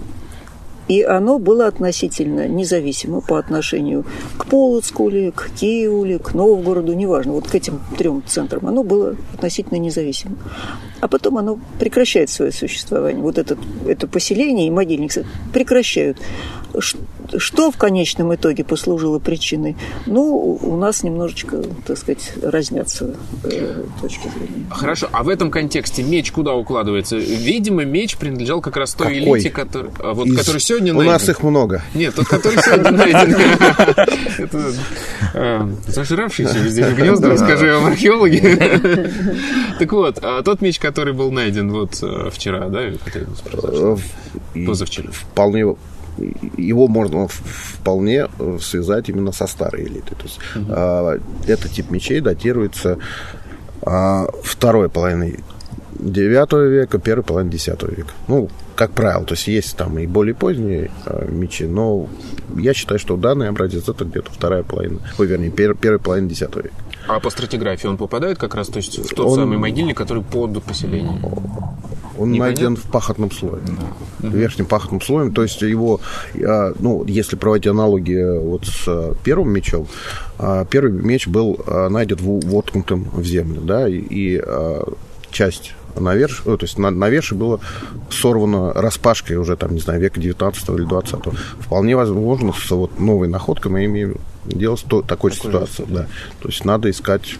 И 0.90 1.02
оно 1.02 1.38
было 1.38 1.68
относительно 1.68 2.48
независимо 2.48 3.20
по 3.20 3.38
отношению 3.38 4.04
к 4.36 4.46
Полоцку 4.46 5.08
ли, 5.08 5.30
к 5.30 5.48
Киеву 5.54 6.04
ли, 6.04 6.18
к 6.18 6.34
Новгороду, 6.34 6.94
неважно, 6.94 7.34
вот 7.34 7.46
к 7.46 7.54
этим 7.54 7.78
трем 7.96 8.24
центрам. 8.26 8.66
Оно 8.66 8.82
было 8.82 9.14
относительно 9.32 9.78
независимо. 9.78 10.36
А 11.00 11.06
потом 11.06 11.38
оно 11.38 11.60
прекращает 11.78 12.28
свое 12.28 12.50
существование. 12.50 13.22
Вот 13.22 13.38
этот, 13.38 13.60
это 13.86 14.08
поселение 14.08 14.66
и 14.66 14.70
могильник 14.72 15.12
прекращают 15.54 16.18
что 16.78 17.70
в 17.70 17.76
конечном 17.76 18.34
итоге 18.34 18.64
послужило 18.64 19.18
причиной? 19.18 19.76
Ну, 20.06 20.58
у 20.62 20.76
нас 20.76 21.02
немножечко, 21.02 21.62
так 21.86 21.98
сказать, 21.98 22.32
разнятся 22.42 23.14
э, 23.44 23.82
точки 24.00 24.28
зрения. 24.28 24.66
Хорошо, 24.70 25.08
а 25.12 25.22
в 25.22 25.28
этом 25.28 25.50
контексте 25.50 26.02
меч 26.02 26.32
куда 26.32 26.54
укладывается? 26.54 27.16
Видимо, 27.16 27.84
меч 27.84 28.16
принадлежал 28.16 28.60
как 28.60 28.76
раз 28.76 28.94
той 28.94 29.18
Какой? 29.18 29.38
элите, 29.38 29.50
который, 29.50 29.90
а 29.98 30.14
вот, 30.14 30.26
Из... 30.26 30.36
который 30.38 30.60
сегодня 30.60 30.92
найден. 30.92 31.08
У 31.08 31.12
нас 31.12 31.28
их 31.28 31.42
много. 31.42 31.82
Нет, 31.94 32.14
тот, 32.14 32.26
который 32.26 32.62
сегодня 32.62 32.90
найден. 32.90 33.36
Э, 35.34 35.68
зажравшийся 35.86 36.58
везде 36.58 36.90
гнезда, 36.90 37.30
расскажи 37.30 37.72
вам 37.72 37.86
археологи. 37.86 38.58
Так 39.78 39.92
вот, 39.92 40.18
а 40.22 40.42
тот 40.42 40.60
меч, 40.60 40.78
который 40.78 41.14
был 41.14 41.30
найден 41.30 41.70
вот 41.70 42.02
э, 42.02 42.30
вчера, 42.30 42.68
да, 42.68 42.90
позавчера? 44.66 45.10
Вполне 45.10 45.64
его 46.56 46.88
можно 46.88 47.28
вполне 47.28 48.28
э, 48.38 48.58
связать 48.60 49.08
именно 49.08 49.32
со 49.32 49.46
старой 49.46 49.84
элитой. 49.84 50.16
То 50.16 50.24
есть 50.24 50.38
угу. 50.56 50.66
э, 50.68 51.18
этот 51.46 51.72
тип 51.72 51.90
мечей 51.90 52.20
датируется 52.20 52.98
э, 53.82 54.26
второй 54.42 54.88
половиной 54.88 55.40
9 56.00 56.52
века, 56.70 56.98
первой 56.98 57.22
половиной 57.22 57.52
10 57.52 57.82
века. 57.82 58.10
Ну, 58.28 58.48
как 58.74 58.92
правило, 58.92 59.24
то 59.24 59.34
есть 59.34 59.46
есть 59.46 59.76
там 59.76 59.98
и 59.98 60.06
более 60.06 60.34
поздние 60.34 60.90
э, 61.04 61.26
мечи, 61.28 61.66
но 61.66 62.08
я 62.56 62.72
считаю, 62.72 62.98
что 62.98 63.16
данный 63.16 63.48
образец 63.48 63.88
это 63.88 64.04
где-то 64.04 64.30
вторая 64.32 64.62
половина, 64.62 65.00
ой, 65.18 65.26
вернее, 65.26 65.50
пер, 65.50 65.74
первая 65.74 65.98
половина 65.98 66.28
10 66.28 66.56
века. 66.56 66.70
А 67.10 67.18
по 67.18 67.30
стратиграфии 67.30 67.88
он 67.88 67.96
попадает 67.96 68.38
как 68.38 68.54
раз 68.54 68.68
то 68.68 68.76
есть, 68.76 68.98
в 68.98 69.14
тот 69.14 69.26
он... 69.26 69.34
самый 69.34 69.58
могильник, 69.58 69.96
который 69.96 70.22
под 70.22 70.62
поселением? 70.62 71.20
Он 72.16 72.30
не 72.30 72.38
найден 72.38 72.76
в 72.76 72.82
пахотном 72.82 73.32
слое, 73.32 73.62
да. 73.66 74.28
в 74.28 74.34
верхнем 74.34 74.66
пахотном 74.66 75.00
слое. 75.00 75.30
То 75.30 75.42
есть 75.42 75.62
его, 75.62 76.00
а, 76.36 76.74
ну, 76.78 77.04
если 77.06 77.34
проводить 77.34 77.68
аналогии 77.68 78.38
вот 78.38 78.66
с 78.66 79.16
первым 79.24 79.50
мечом, 79.50 79.88
а, 80.38 80.66
первый 80.66 80.92
меч 80.92 81.26
был 81.26 81.58
а, 81.66 81.88
найден 81.88 82.18
воткнутым 82.20 83.08
в 83.12 83.24
землю, 83.24 83.62
да, 83.62 83.88
и 83.88 84.40
часть 85.30 85.74
наверш, 85.98 86.42
то 86.44 86.58
есть 86.60 86.78
на, 86.78 86.90
наверши 86.90 87.34
было 87.34 87.60
сорвано 88.10 88.72
распашкой 88.72 89.36
уже 89.36 89.56
там, 89.56 89.74
не 89.74 89.80
знаю, 89.80 90.00
века 90.00 90.20
19 90.20 90.68
или 90.70 90.84
20 90.84 91.14
-го. 91.14 91.34
Вполне 91.58 91.96
возможно, 91.96 92.52
с 92.52 92.70
вот 92.70 93.00
новой 93.00 93.28
находкой 93.28 93.72
мы 93.72 93.84
имеем 93.86 94.16
дело 94.50 94.76
с 94.76 94.82
то, 94.82 95.02
такой, 95.02 95.30
такой 95.30 95.50
ситуацией. 95.50 95.88
Да. 95.90 96.06
То 96.40 96.48
есть 96.48 96.64
надо 96.64 96.90
искать 96.90 97.38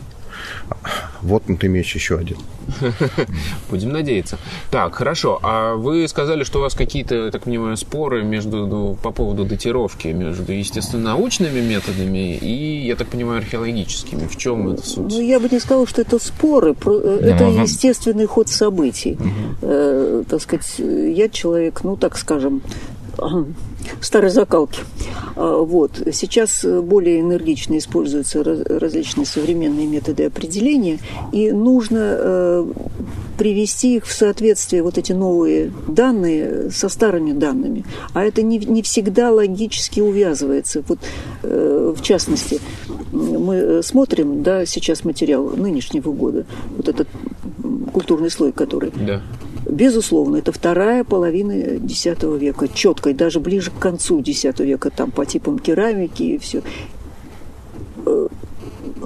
вот 1.23 1.43
ты 1.61 1.69
меч 1.69 1.95
еще 1.95 2.17
один. 2.17 2.38
Будем 3.71 3.90
надеяться. 3.90 4.38
Так, 4.71 4.95
хорошо. 4.95 5.38
А 5.43 5.75
вы 5.75 6.07
сказали, 6.09 6.45
что 6.45 6.59
у 6.59 6.62
вас 6.62 6.75
какие-то, 6.75 7.31
так 7.31 7.43
понимаю, 7.43 7.76
споры 7.76 8.23
между, 8.23 8.67
ну, 8.67 8.95
по 8.95 9.11
поводу 9.11 9.45
датировки 9.45 10.09
между 10.09 10.52
естественно-научными 10.52 11.61
методами 11.61 12.37
и, 12.37 12.87
я 12.87 12.97
так 12.97 13.09
понимаю, 13.09 13.38
археологическими. 13.38 14.26
В 14.26 14.37
чем 14.37 14.69
это 14.71 14.87
суть? 14.87 15.12
Ну, 15.12 15.21
я 15.21 15.40
бы 15.40 15.49
не 15.50 15.59
сказала, 15.59 15.87
что 15.87 16.02
это 16.02 16.19
споры. 16.19 16.75
Э, 16.87 17.21
это 17.23 17.45
ну, 17.45 17.62
естественный 17.62 18.26
ход 18.26 18.49
событий. 18.49 19.19
Угу. 19.21 19.29
Э, 19.62 20.25
так 20.29 20.40
сказать, 20.40 20.79
я 20.79 21.29
человек, 21.29 21.81
ну, 21.83 21.97
так 21.97 22.17
скажем, 22.17 22.62
старой 24.00 24.31
закалки. 24.31 24.81
А, 25.37 25.59
вот. 25.62 26.03
Сейчас 26.12 26.65
более 26.65 27.21
энергично 27.21 27.79
используются 27.79 28.43
различные 28.43 29.27
современные 29.27 29.87
методы 29.87 30.27
определения, 30.27 30.99
и 31.33 31.50
нужно 31.50 31.99
э, 32.00 32.67
привести 33.39 33.97
их 33.97 34.07
в 34.07 34.12
соответствие, 34.12 34.83
вот 34.83 34.99
эти 34.99 35.12
новые 35.12 35.73
данные, 35.89 36.71
со 36.71 36.89
старыми 36.89 37.33
данными. 37.33 37.85
А 38.12 38.23
это 38.23 38.43
не, 38.43 38.59
не 38.59 38.83
всегда 38.83 39.31
логически 39.31 40.00
увязывается. 40.00 40.83
Вот, 40.87 40.99
э, 41.43 41.95
в 41.97 42.03
частности, 42.03 42.61
мы 43.12 43.83
смотрим, 43.83 44.43
да, 44.43 44.67
сейчас 44.67 45.05
материал 45.05 45.50
нынешнего 45.50 46.12
года, 46.12 46.45
вот 46.77 46.89
этот 46.89 47.09
культурный 47.93 48.31
слой, 48.31 48.53
который 48.53 48.93
да. 48.95 49.23
Безусловно, 49.67 50.37
это 50.37 50.52
вторая 50.52 51.05
половина 51.05 51.52
X 51.52 52.07
века, 52.23 52.69
четко, 52.69 53.11
и 53.11 53.14
даже 53.14 53.40
ближе 53.40 53.71
к 53.71 53.79
концу 53.79 54.21
X 54.21 54.45
века, 54.59 54.90
там 54.90 55.11
по 55.11 55.26
типам 55.26 55.59
керамики 55.59 56.23
и 56.23 56.38
все. 56.38 56.62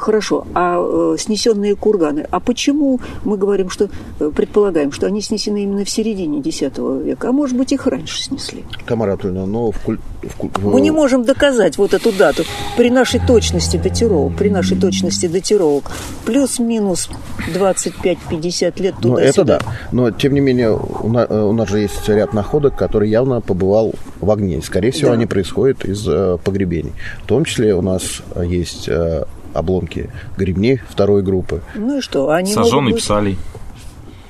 Э, 0.04 0.14
Хорошо, 0.14 0.46
а 0.54 0.76
э, 0.78 1.16
снесенные 1.18 1.74
курганы, 1.74 2.26
а 2.30 2.38
почему 2.38 3.00
мы 3.24 3.36
говорим, 3.38 3.70
что 3.70 3.88
э, 4.20 4.30
предполагаем, 4.34 4.92
что 4.92 5.06
они 5.06 5.22
снесены 5.22 5.62
именно 5.62 5.84
в 5.84 5.90
середине 5.90 6.40
X 6.40 6.60
века, 6.60 7.28
а 7.28 7.32
может 7.32 7.56
быть 7.56 7.72
их 7.72 7.86
раньше 7.86 8.22
снесли? 8.22 8.64
Тамара 8.86 9.12
Анатольевна, 9.12 9.46
но 9.46 9.70
в, 9.70 9.78
куль... 9.80 9.98
в... 10.22 10.72
Мы 10.72 10.80
не 10.80 10.90
можем 10.90 11.24
доказать 11.24 11.78
вот 11.78 11.94
эту 11.94 12.12
дату 12.12 12.44
при 12.76 12.90
нашей 12.90 13.20
точности 13.26 13.78
датировок, 13.78 14.36
при 14.36 14.50
нашей 14.50 14.76
точности 14.76 15.26
датировок 15.26 15.90
плюс-минус 16.26 17.08
25-50 17.54 18.82
лет 18.82 18.94
туда 18.96 19.08
Ну 19.08 19.18
это 19.18 19.44
да, 19.44 19.60
но 19.90 20.10
тем 20.10 20.34
не 20.34 20.40
менее 20.40 20.72
у 20.72 21.08
нас, 21.08 21.30
у 21.30 21.52
нас 21.52 21.68
же 21.68 21.80
есть 21.80 22.08
ряд 22.08 22.34
находок, 22.34 22.76
который 22.76 23.08
явно 23.08 23.40
побывал 23.40 23.94
в 24.20 24.30
огне. 24.30 24.60
Скорее 24.62 24.90
всего, 24.90 25.08
да. 25.08 25.14
они 25.14 25.26
происходят 25.26 25.84
из 25.84 26.06
э, 26.06 26.38
погребений. 26.44 26.92
В 27.22 27.26
том 27.26 27.44
числе 27.44 27.74
у 27.74 27.82
нас 27.82 28.22
есть 28.36 28.88
э, 28.88 29.24
обломки 29.54 30.10
гребней 30.36 30.80
второй 30.88 31.22
группы. 31.22 31.62
Ну 31.74 31.98
и 31.98 32.00
что? 32.00 32.30
Они 32.30 32.52
Сожженный 32.52 32.92
быть... 32.92 33.02
псалий. 33.02 33.38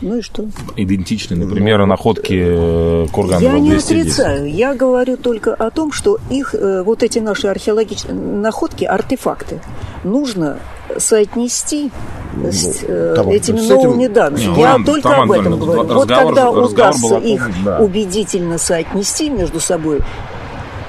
Ну 0.01 0.19
и 0.19 0.21
что? 0.21 0.45
Идентичны, 0.77 1.35
например, 1.35 1.79
ну, 1.79 1.87
находки 1.87 2.35
э, 2.35 3.07
курганов 3.11 3.43
Я 3.43 3.59
не 3.59 3.73
отрицаю. 3.73 4.53
Я 4.53 4.75
говорю 4.75 5.17
только 5.17 5.55
о 5.55 5.71
том, 5.71 5.93
что 5.93 6.19
их, 6.31 6.55
э, 6.55 6.83
вот 6.83 7.03
эти 7.03 7.21
наши 7.21 7.47
археологические 7.47 8.15
находки, 8.15 8.85
артефакты, 8.85 9.61
нужно 10.03 10.59
соотнести 10.99 11.91
ну, 12.37 12.53
с 12.53 12.83
э, 12.83 13.15
там, 13.17 13.31
этими 13.31 13.59
с 13.59 13.69
новыми 13.69 14.05
этим... 14.05 14.13
данными. 14.13 14.45
Не, 14.45 14.61
Я 14.61 14.79
только 14.85 15.09
там, 15.09 15.23
об 15.23 15.33
этом 15.33 15.59
говорю. 15.59 15.83
Разговор, 15.83 15.97
вот 15.97 16.09
когда 16.09 16.51
удастся 16.51 17.17
их 17.17 17.51
да. 17.65 17.79
убедительно 17.79 18.59
соотнести 18.59 19.31
между 19.31 19.61
собой, 19.61 20.03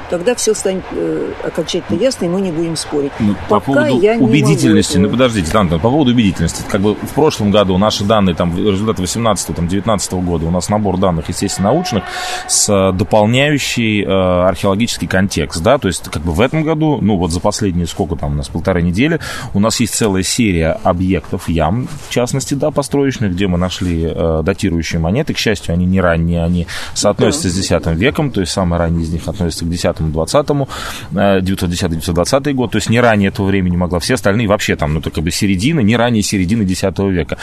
тогда 0.09 0.35
все 0.35 0.53
станет 0.53 0.83
э, 0.91 1.31
окончательно 1.43 1.99
ясно, 1.99 2.25
и 2.25 2.27
мы 2.27 2.41
не 2.41 2.51
будем 2.51 2.75
спорить. 2.75 3.11
Ну, 3.19 3.35
по 3.49 3.59
поводу 3.59 3.99
я 3.99 4.17
убедительности, 4.17 4.97
ну 4.97 5.09
подождите, 5.09 5.55
Антон, 5.57 5.79
по 5.79 5.89
поводу 5.89 6.11
убедительности, 6.11 6.63
как 6.69 6.81
бы 6.81 6.95
в 6.95 7.13
прошлом 7.13 7.51
году 7.51 7.77
наши 7.77 8.03
данные, 8.03 8.35
там, 8.35 8.55
результаты 8.57 9.03
18-19 9.03 10.23
года, 10.23 10.45
у 10.45 10.51
нас 10.51 10.69
набор 10.69 10.97
данных, 10.97 11.29
естественно, 11.29 11.69
научных, 11.69 12.03
с 12.47 12.69
э, 12.69 12.91
дополняющий 12.93 14.03
э, 14.03 14.07
археологический 14.07 15.07
контекст, 15.07 15.61
да, 15.61 15.77
то 15.77 15.87
есть, 15.87 16.09
как 16.09 16.21
бы 16.23 16.33
в 16.33 16.41
этом 16.41 16.63
году, 16.63 16.99
ну, 17.01 17.17
вот 17.17 17.31
за 17.31 17.39
последние, 17.39 17.87
сколько 17.87 18.15
там 18.15 18.33
у 18.33 18.35
нас, 18.35 18.49
полторы 18.49 18.81
недели, 18.81 19.19
у 19.53 19.59
нас 19.59 19.79
есть 19.79 19.95
целая 19.95 20.23
серия 20.23 20.79
объектов, 20.83 21.49
ям, 21.49 21.87
в 22.07 22.11
частности, 22.11 22.53
да, 22.53 22.71
построечных, 22.71 23.33
где 23.33 23.47
мы 23.47 23.57
нашли 23.57 24.03
э, 24.05 24.41
датирующие 24.43 24.99
монеты, 24.99 25.33
к 25.33 25.37
счастью, 25.37 25.73
они 25.73 25.85
не 25.85 26.01
ранние, 26.01 26.43
они 26.43 26.67
соотносятся 26.93 27.47
да. 27.47 27.79
с 27.79 27.87
X 27.87 27.97
веком, 27.97 28.31
то 28.31 28.41
есть 28.41 28.51
самые 28.51 28.79
ранние 28.79 29.03
из 29.03 29.09
них 29.11 29.27
относятся 29.27 29.65
к 29.65 29.67
X 29.69 29.85
910-му, 30.03 30.67
910-920 31.11 32.53
год, 32.53 32.71
то 32.71 32.77
есть 32.77 32.89
не 32.89 32.99
ранее 32.99 33.29
этого 33.29 33.47
времени 33.47 33.75
могла, 33.75 33.99
все 33.99 34.15
остальные 34.15 34.47
вообще 34.47 34.75
там, 34.75 34.93
ну, 34.93 35.01
то 35.01 35.09
как 35.09 35.23
бы 35.23 35.31
середина, 35.31 35.79
не 35.79 35.95
ранее 35.95 36.23
середины 36.23 36.63
X 36.63 36.83
века. 36.97 37.37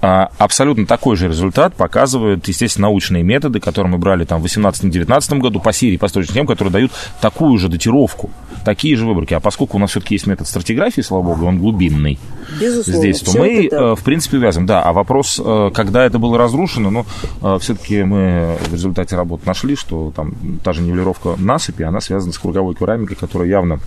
А, 0.00 0.30
абсолютно 0.38 0.86
такой 0.86 1.16
же 1.16 1.28
результат 1.28 1.74
показывают, 1.74 2.46
естественно, 2.48 2.88
научные 2.88 3.22
методы, 3.22 3.60
которые 3.60 3.92
мы 3.92 3.98
брали 3.98 4.24
там 4.24 4.40
в 4.40 4.44
18-19 4.44 5.38
году 5.38 5.60
по 5.60 5.72
серии 5.72 5.96
построечных 5.96 6.34
тем, 6.34 6.46
которые 6.46 6.72
дают 6.72 6.92
такую 7.20 7.58
же 7.58 7.68
датировку, 7.68 8.30
такие 8.64 8.96
же 8.96 9.06
выборки. 9.06 9.34
А 9.34 9.40
поскольку 9.40 9.76
у 9.76 9.80
нас 9.80 9.90
все-таки 9.90 10.14
есть 10.14 10.26
метод 10.26 10.46
стратиграфии, 10.46 11.00
слава 11.00 11.22
богу, 11.22 11.46
он 11.46 11.58
глубинный 11.58 12.18
Безусловно, 12.60 13.02
здесь, 13.02 13.20
то 13.20 13.38
мы, 13.38 13.66
это, 13.66 13.76
да. 13.76 13.82
Э, 13.82 13.94
в 13.94 14.02
принципе, 14.02 14.38
увязываем. 14.38 14.66
Да, 14.66 14.82
а 14.82 14.92
вопрос, 14.92 15.40
э, 15.42 15.70
когда 15.74 16.04
это 16.04 16.18
было 16.18 16.38
разрушено, 16.38 16.90
ну, 16.90 17.06
э, 17.42 17.58
все-таки 17.60 18.02
мы 18.02 18.56
в 18.68 18.72
результате 18.72 19.16
работы 19.16 19.46
нашли, 19.46 19.76
что 19.76 20.12
там 20.14 20.34
та 20.64 20.72
же 20.72 20.82
нивелировка 20.82 21.34
насыпи, 21.36 21.82
она 21.82 21.97
связана 22.00 22.32
с 22.32 22.38
круговой 22.38 22.74
керамикой, 22.74 23.16
которая 23.16 23.48
явно 23.48 23.80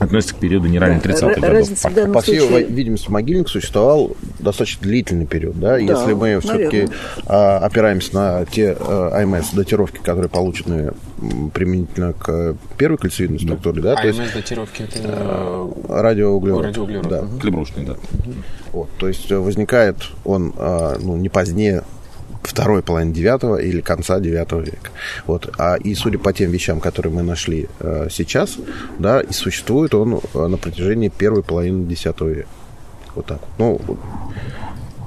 относится 0.00 0.34
к 0.34 0.38
периоду 0.38 0.68
не 0.68 0.78
ранее 0.78 1.00
30-х 1.00 1.40
да, 1.40 2.04
годов. 2.04 2.14
По 2.14 2.20
всей 2.20 2.40
случае... 2.40 2.64
видимости, 2.64 3.10
могильник 3.10 3.48
существовал 3.48 4.16
достаточно 4.38 4.82
длительный 4.82 5.26
период. 5.26 5.58
Да? 5.58 5.70
да 5.70 5.78
Если 5.78 6.12
мы 6.12 6.38
все-таки 6.40 6.88
а, 7.26 7.58
опираемся 7.58 8.14
на 8.14 8.44
те 8.46 8.76
а, 8.78 9.22
АМС 9.22 9.52
датировки, 9.52 9.98
которые 9.98 10.28
получены 10.28 10.92
применительно 11.54 12.12
к 12.12 12.56
первой 12.76 12.98
кольцевидной 12.98 13.40
структуре. 13.40 13.82
Да. 13.82 13.94
Да? 13.94 14.02
АМС 14.02 14.18
есть, 14.18 14.34
датировки 14.34 14.82
это 14.82 14.98
а, 15.04 15.72
радиоуглерод. 15.88 16.64
радиоуглерод. 16.64 17.08
Да. 17.08 17.20
Угу. 17.22 17.38
Клебрушный, 17.38 17.86
да. 17.86 17.96
Вот, 18.72 18.90
то 18.98 19.08
есть 19.08 19.30
возникает 19.30 19.96
он 20.24 20.52
а, 20.58 20.98
ну, 21.00 21.16
не 21.16 21.28
позднее 21.28 21.84
второй 22.46 22.82
половины 22.82 23.12
девятого 23.12 23.56
или 23.56 23.80
конца 23.80 24.20
девятого 24.20 24.60
века. 24.60 24.90
Вот. 25.26 25.52
А, 25.58 25.76
и 25.76 25.94
судя 25.94 26.18
по 26.18 26.32
тем 26.32 26.50
вещам, 26.50 26.80
которые 26.80 27.12
мы 27.12 27.22
нашли 27.22 27.68
э, 27.80 28.08
сейчас, 28.10 28.56
да, 28.98 29.20
и 29.20 29.32
существует 29.32 29.94
он 29.94 30.20
э, 30.34 30.46
на 30.46 30.56
протяжении 30.56 31.08
первой 31.08 31.42
половины 31.42 31.86
десятого 31.86 32.28
века. 32.28 32.48
Вот 33.14 33.26
так. 33.26 33.40
Ну, 33.58 33.80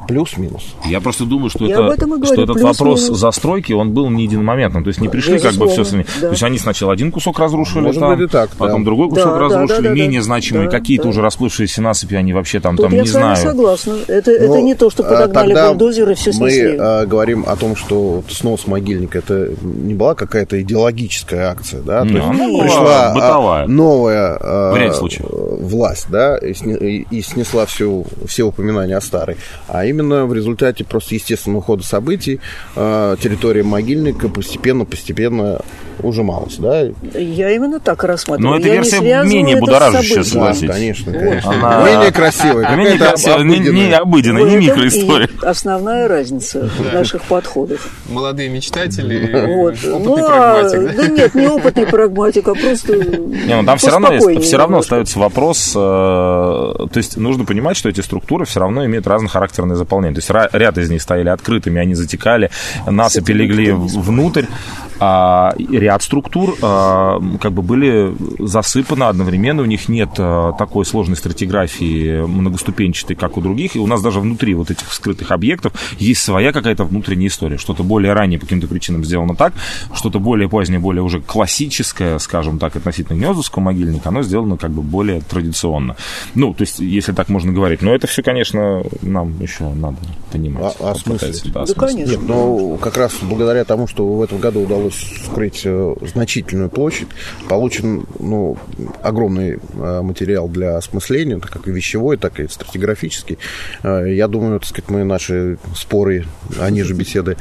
Плюс-минус. 0.09 0.75
Я 0.85 1.01
просто 1.01 1.25
думаю, 1.25 1.49
что, 1.49 1.65
это, 1.65 2.25
что 2.25 2.43
этот 2.43 2.61
вопрос 2.61 3.01
застройки, 3.07 3.73
он 3.73 3.91
был 3.91 4.09
не 4.09 4.23
единомоментным. 4.23 4.83
То 4.83 4.89
есть 4.89 4.99
не 4.99 5.07
пришли 5.07 5.39
как 5.39 5.53
бы 5.53 5.67
все 5.67 5.83
сами. 5.83 6.05
Да. 6.19 6.27
То 6.27 6.31
есть 6.31 6.43
они 6.43 6.57
сначала 6.57 6.93
один 6.93 7.11
кусок 7.11 7.39
разрушили 7.39 7.83
Может 7.83 7.99
там, 7.99 8.17
быть 8.17 8.31
так, 8.31 8.49
потом 8.57 8.83
да. 8.83 8.85
другой 8.85 9.09
кусок 9.09 9.33
да, 9.33 9.39
разрушили, 9.39 9.83
да, 9.83 9.89
да, 9.89 9.95
менее 9.95 10.19
да, 10.19 10.25
значимые, 10.25 10.69
да, 10.69 10.77
какие-то 10.77 11.03
да. 11.03 11.09
уже 11.09 11.21
расплывшиеся 11.21 11.81
насыпи, 11.81 12.15
они 12.15 12.33
вообще 12.33 12.59
там, 12.59 12.75
Тут 12.75 12.87
там 12.87 12.95
я 12.95 13.01
не 13.01 13.07
знаю. 13.07 13.29
Я 13.29 13.35
согласна. 13.35 13.97
Это, 14.07 14.31
это 14.31 14.47
ну, 14.47 14.61
не 14.63 14.75
то, 14.75 14.89
что 14.89 15.03
а, 15.03 15.09
подогнали 15.09 15.53
бульдозеры, 15.69 16.15
все 16.15 16.33
снесли. 16.33 16.69
Мы 16.69 16.77
а, 16.79 17.05
говорим 17.05 17.45
о 17.47 17.55
том, 17.55 17.75
что 17.75 18.23
снос 18.29 18.65
могильника, 18.67 19.19
это 19.19 19.51
не 19.61 19.93
была 19.93 20.15
какая-то 20.15 20.59
идеологическая 20.61 21.51
акция, 21.51 21.81
да? 21.81 22.01
То 22.01 22.09
есть 22.09 22.27
ну, 22.33 22.61
пришла 22.61 23.13
бытовая. 23.13 23.67
новая 23.67 24.37
а, 24.41 24.73
власть, 25.59 26.07
да, 26.09 26.37
и, 26.37 27.05
и 27.09 27.21
снесла 27.21 27.65
всю, 27.65 28.05
все 28.27 28.43
упоминания 28.43 28.97
о 28.97 29.01
старой. 29.01 29.37
А 29.67 29.85
именно 29.85 29.98
именно 29.99 30.25
в 30.25 30.33
результате 30.33 30.83
просто 30.83 31.15
естественного 31.15 31.61
хода 31.61 31.83
событий 31.83 32.39
э, 32.75 33.15
территория 33.21 33.63
могильника 33.63 34.29
постепенно-постепенно 34.29 35.61
ужималась, 36.01 36.55
да? 36.57 36.81
Я 37.13 37.51
именно 37.51 37.79
так 37.79 38.03
рассматриваю. 38.03 38.53
Но 38.53 38.59
эта 38.59 38.69
версия 38.69 39.23
менее 39.23 39.57
будоражащая, 39.57 40.23
согласитесь. 40.23 40.67
Да, 40.67 40.73
конечно, 40.73 41.11
конечно. 41.11 41.51
Она... 41.51 41.89
Менее 41.89 42.11
красивая. 42.11 42.75
Менее 42.75 42.97
красивая, 42.97 43.43
не, 43.43 43.59
не 43.59 43.93
обыденная, 43.93 44.43
не 44.43 44.57
микроистория. 44.57 45.29
Основная 45.41 46.07
разница 46.07 46.69
наших 46.93 47.23
подходов. 47.23 47.89
Молодые 48.07 48.49
мечтатели, 48.49 49.55
вот. 49.55 49.73
опытный 49.73 49.99
ну, 49.99 50.15
прагматик. 50.15 50.95
Да? 50.95 51.03
да 51.03 51.07
нет, 51.07 51.35
не 51.35 51.47
опытный 51.47 51.85
прагматик, 51.85 52.47
а 52.47 52.55
просто 52.55 52.95
не, 52.95 53.55
ну, 53.55 53.65
Там 53.65 53.77
все 53.77 53.91
равно, 53.91 54.13
есть, 54.13 54.45
все 54.47 54.57
равно 54.57 54.79
остается 54.79 55.19
вопрос, 55.19 55.73
э, 55.75 55.79
то 55.79 56.89
есть 56.95 57.17
нужно 57.17 57.45
понимать, 57.45 57.77
что 57.77 57.89
эти 57.89 58.01
структуры 58.01 58.45
все 58.45 58.59
равно 58.59 58.85
имеют 58.85 59.07
разнохарактерные 59.07 59.75
заполнения. 59.89 60.15
То 60.15 60.19
есть 60.19 60.53
ряд 60.53 60.77
из 60.77 60.89
них 60.89 61.01
стояли 61.01 61.29
открытыми, 61.29 61.81
они 61.81 61.95
затекали, 61.95 62.49
насыпи 62.87 63.31
легли 63.31 63.71
внутрь. 63.71 64.45
А 64.99 65.53
ряд 65.57 66.03
структур 66.03 66.57
а, 66.61 67.21
как 67.41 67.53
бы 67.53 67.61
были 67.61 68.13
засыпаны 68.39 69.03
одновременно, 69.03 69.61
у 69.61 69.65
них 69.65 69.87
нет 69.87 70.09
а, 70.17 70.53
такой 70.53 70.85
сложной 70.85 71.15
стратиграфии 71.15 72.21
многоступенчатой, 72.21 73.15
как 73.15 73.37
у 73.37 73.41
других, 73.41 73.75
и 73.75 73.79
у 73.79 73.87
нас 73.87 74.01
даже 74.01 74.19
внутри 74.19 74.53
вот 74.53 74.71
этих 74.71 74.91
скрытых 74.91 75.31
объектов 75.31 75.73
есть 75.97 76.21
своя 76.21 76.51
какая-то 76.51 76.83
внутренняя 76.83 77.29
история. 77.29 77.57
Что-то 77.57 77.83
более 77.83 78.13
ранее 78.13 78.39
по 78.39 78.45
каким-то 78.45 78.67
причинам 78.67 79.05
сделано 79.05 79.35
так, 79.35 79.53
что-то 79.93 80.19
более 80.19 80.49
позднее, 80.49 80.79
более 80.79 81.03
уже 81.03 81.21
классическое, 81.21 82.19
скажем 82.19 82.59
так, 82.59 82.75
относительно 82.75 83.17
Гнездовского 83.17 83.63
могильника, 83.63 84.09
оно 84.09 84.21
сделано 84.23 84.57
как 84.57 84.71
бы 84.71 84.81
более 84.81 85.21
традиционно. 85.21 85.95
Ну, 86.35 86.53
то 86.53 86.63
есть, 86.63 86.79
если 86.79 87.13
так 87.13 87.29
можно 87.29 87.51
говорить. 87.51 87.81
Но 87.81 87.93
это 87.93 88.07
все, 88.07 88.21
конечно, 88.21 88.83
нам 89.01 89.39
еще 89.41 89.69
надо 89.69 89.97
понимать. 90.31 90.75
А, 90.79 90.91
а 90.91 90.95
смысле? 90.95 91.33
Да, 91.53 91.65
да 91.65 91.73
конечно. 91.73 92.11
Нет, 92.11 92.21
но 92.27 92.77
как 92.77 92.97
раз 92.97 93.13
благодаря 93.21 93.63
тому, 93.63 93.87
что 93.87 94.05
в 94.05 94.21
этом 94.21 94.39
году 94.39 94.61
удалось 94.61 94.88
скрыть 94.91 95.61
э, 95.65 95.95
значительную 96.01 96.69
площадь, 96.69 97.07
получен 97.47 98.05
ну, 98.19 98.57
огромный 99.01 99.59
э, 99.73 100.01
материал 100.01 100.47
для 100.47 100.77
осмысления, 100.77 101.39
как 101.39 101.67
и 101.67 101.71
вещевой, 101.71 102.17
так 102.17 102.39
и 102.39 102.47
стратиграфический. 102.47 103.37
Э, 103.83 104.05
я 104.07 104.27
думаю, 104.27 104.59
так 104.59 104.69
сказать, 104.69 104.89
мы 104.89 105.03
наши 105.03 105.57
споры, 105.75 106.25
они 106.59 106.83
же 106.83 106.93
беседы 106.93 107.37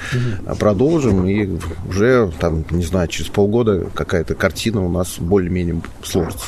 продолжим, 0.59 1.27
и 1.27 1.59
уже, 1.89 2.31
там, 2.39 2.65
не 2.71 2.85
знаю, 2.85 3.09
через 3.09 3.31
полгода 3.31 3.87
какая-то 3.95 4.35
картина 4.35 4.85
у 4.85 4.91
нас 4.91 5.19
более-менее 5.19 5.81
сложится. 6.03 6.47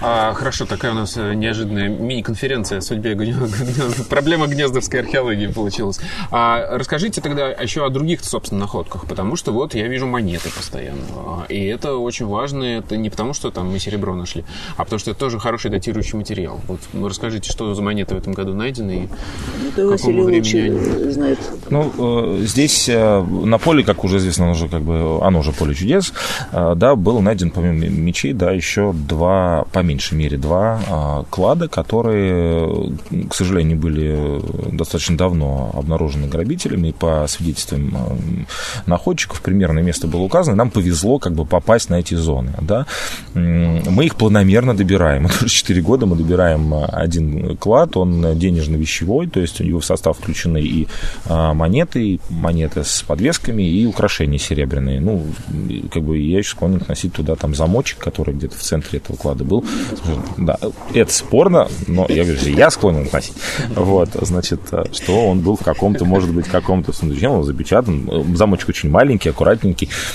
А, 0.00 0.32
хорошо, 0.34 0.66
такая 0.66 0.92
у 0.92 0.94
нас 0.94 1.16
неожиданная 1.16 1.88
мини-конференция 1.88 2.78
о 2.78 2.80
судьбе 2.80 3.14
проблема 4.08 4.46
гнездовской 4.46 5.00
археологии 5.00 5.46
получилась. 5.48 6.00
А 6.30 6.78
расскажите 6.78 7.20
тогда 7.20 7.48
еще 7.48 7.84
о 7.84 7.90
других, 7.90 8.24
собственно, 8.24 8.60
находках, 8.60 9.06
потому 9.06 9.36
что 9.36 9.52
вот 9.52 9.74
я 9.74 9.86
вижу 9.88 10.06
монеты 10.06 10.39
постоянно. 10.48 11.44
И 11.48 11.64
это 11.66 11.96
очень 11.96 12.26
важно, 12.26 12.64
это 12.64 12.96
не 12.96 13.10
потому, 13.10 13.34
что 13.34 13.50
там 13.50 13.70
мы 13.70 13.78
серебро 13.78 14.14
нашли, 14.14 14.44
а 14.76 14.84
потому 14.84 14.98
что 14.98 15.10
это 15.10 15.20
тоже 15.20 15.38
хороший 15.38 15.70
датирующий 15.70 16.16
материал. 16.16 16.60
Вот 16.66 16.80
расскажите, 16.94 17.50
что 17.50 17.74
за 17.74 17.82
монеты 17.82 18.14
в 18.14 18.18
этом 18.18 18.32
году 18.32 18.54
найдены 18.54 18.90
и 18.90 19.08
это 19.68 19.86
Василий 19.86 20.22
времени 20.22 20.60
они... 20.60 21.12
знает. 21.12 21.38
Ну, 21.70 21.92
э, 21.98 22.44
здесь 22.44 22.88
э, 22.88 23.22
на 23.22 23.58
поле, 23.58 23.84
как 23.84 24.04
уже 24.04 24.18
известно, 24.18 24.44
оно 24.44 24.52
уже 24.52 24.68
как 24.68 24.82
бы, 24.82 25.18
оно 25.22 25.40
уже 25.40 25.52
поле 25.52 25.74
чудес, 25.74 26.12
э, 26.52 26.74
да, 26.76 26.96
был 26.96 27.20
найден 27.20 27.50
помимо 27.50 27.86
мечей, 27.88 28.32
да, 28.32 28.50
еще 28.52 28.92
два, 28.92 29.64
по 29.72 29.80
меньшей 29.80 30.14
мере, 30.14 30.36
два 30.36 31.24
клада, 31.30 31.68
которые, 31.68 32.92
к 33.28 33.34
сожалению, 33.34 33.78
были 33.78 34.40
достаточно 34.72 35.16
давно 35.16 35.70
обнаружены 35.74 36.28
грабителями, 36.28 36.88
и 36.88 36.92
по 36.92 37.26
свидетельствам 37.28 38.46
находчиков 38.86 39.40
примерное 39.42 39.82
место 39.82 40.06
было 40.06 40.22
указано, 40.30 40.56
нам 40.56 40.70
повезло 40.70 41.18
как 41.18 41.34
бы 41.34 41.44
попасть 41.44 41.90
на 41.90 41.96
эти 41.96 42.14
зоны, 42.14 42.52
да. 42.60 42.86
Мы 43.34 44.04
их 44.04 44.14
планомерно 44.14 44.76
добираем, 44.76 45.26
это 45.26 45.44
уже 45.44 45.54
4 45.54 45.82
года 45.82 46.06
мы 46.06 46.16
добираем 46.16 46.72
один 46.72 47.56
клад, 47.56 47.96
он 47.96 48.38
денежно-вещевой, 48.38 49.26
то 49.26 49.40
есть 49.40 49.60
у 49.60 49.64
него 49.64 49.80
в 49.80 49.84
состав 49.84 50.16
включены 50.16 50.62
и 50.62 50.86
а, 51.26 51.52
монеты, 51.54 52.02
и 52.02 52.20
монеты 52.30 52.84
с 52.84 53.02
подвесками, 53.02 53.62
и 53.62 53.86
украшения 53.86 54.38
серебряные. 54.38 55.00
Ну, 55.00 55.26
как 55.92 56.02
бы 56.04 56.18
я 56.18 56.38
еще 56.38 56.50
склонен 56.50 56.82
носить 56.86 57.12
туда 57.12 57.34
там 57.34 57.54
замочек, 57.54 57.98
который 57.98 58.34
где-то 58.34 58.56
в 58.56 58.62
центре 58.62 58.98
этого 58.98 59.16
клада 59.16 59.44
был. 59.44 59.64
Да, 60.36 60.58
это 60.94 61.12
спорно, 61.12 61.68
но 61.86 62.06
я 62.08 62.24
говорю, 62.24 62.40
я 62.56 62.70
склонен 62.70 63.08
носить. 63.12 63.34
Вот, 63.74 64.10
значит, 64.20 64.60
что 64.92 65.28
он 65.28 65.40
был 65.40 65.56
в 65.56 65.64
каком-то, 65.64 66.04
может 66.04 66.32
быть, 66.32 66.46
каком-то 66.46 66.92
сундучке, 66.92 67.28
он 67.28 67.44
запечатан. 67.44 68.36
Замочек 68.36 68.68
очень 68.68 68.90
маленький, 68.90 69.30
аккуратненький. 69.30 69.88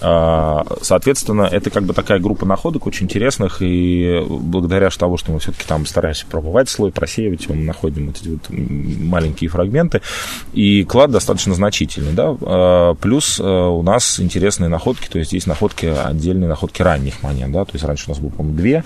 А, 0.00 0.64
соответственно, 0.82 1.42
это 1.42 1.70
как 1.70 1.84
бы 1.84 1.92
такая 1.92 2.18
группа 2.18 2.46
находок 2.46 2.86
очень 2.86 3.06
интересных, 3.06 3.58
и 3.60 4.24
благодаря 4.28 4.90
того, 4.90 5.16
что 5.16 5.32
мы 5.32 5.38
все-таки 5.38 5.64
там 5.66 5.86
стараемся 5.86 6.26
пробывать 6.26 6.68
слой, 6.68 6.90
просеивать 6.90 7.48
мы 7.48 7.56
находим 7.56 8.10
эти 8.10 8.28
вот 8.28 8.40
маленькие 8.50 9.50
фрагменты, 9.50 10.00
и 10.52 10.84
клад 10.84 11.10
достаточно 11.10 11.54
значительный, 11.54 12.12
да, 12.12 12.36
а, 12.40 12.94
плюс 12.94 13.40
а, 13.42 13.68
у 13.68 13.82
нас 13.82 14.20
интересные 14.20 14.68
находки, 14.68 15.08
то 15.08 15.18
есть 15.18 15.32
есть 15.32 15.46
находки, 15.46 15.86
отдельные 15.86 16.48
находки 16.48 16.82
ранних 16.82 17.22
монет, 17.22 17.52
да, 17.52 17.64
то 17.64 17.72
есть 17.74 17.84
раньше 17.84 18.04
у 18.06 18.10
нас 18.10 18.18
было, 18.18 18.30
по-моему, 18.30 18.56
две, 18.56 18.84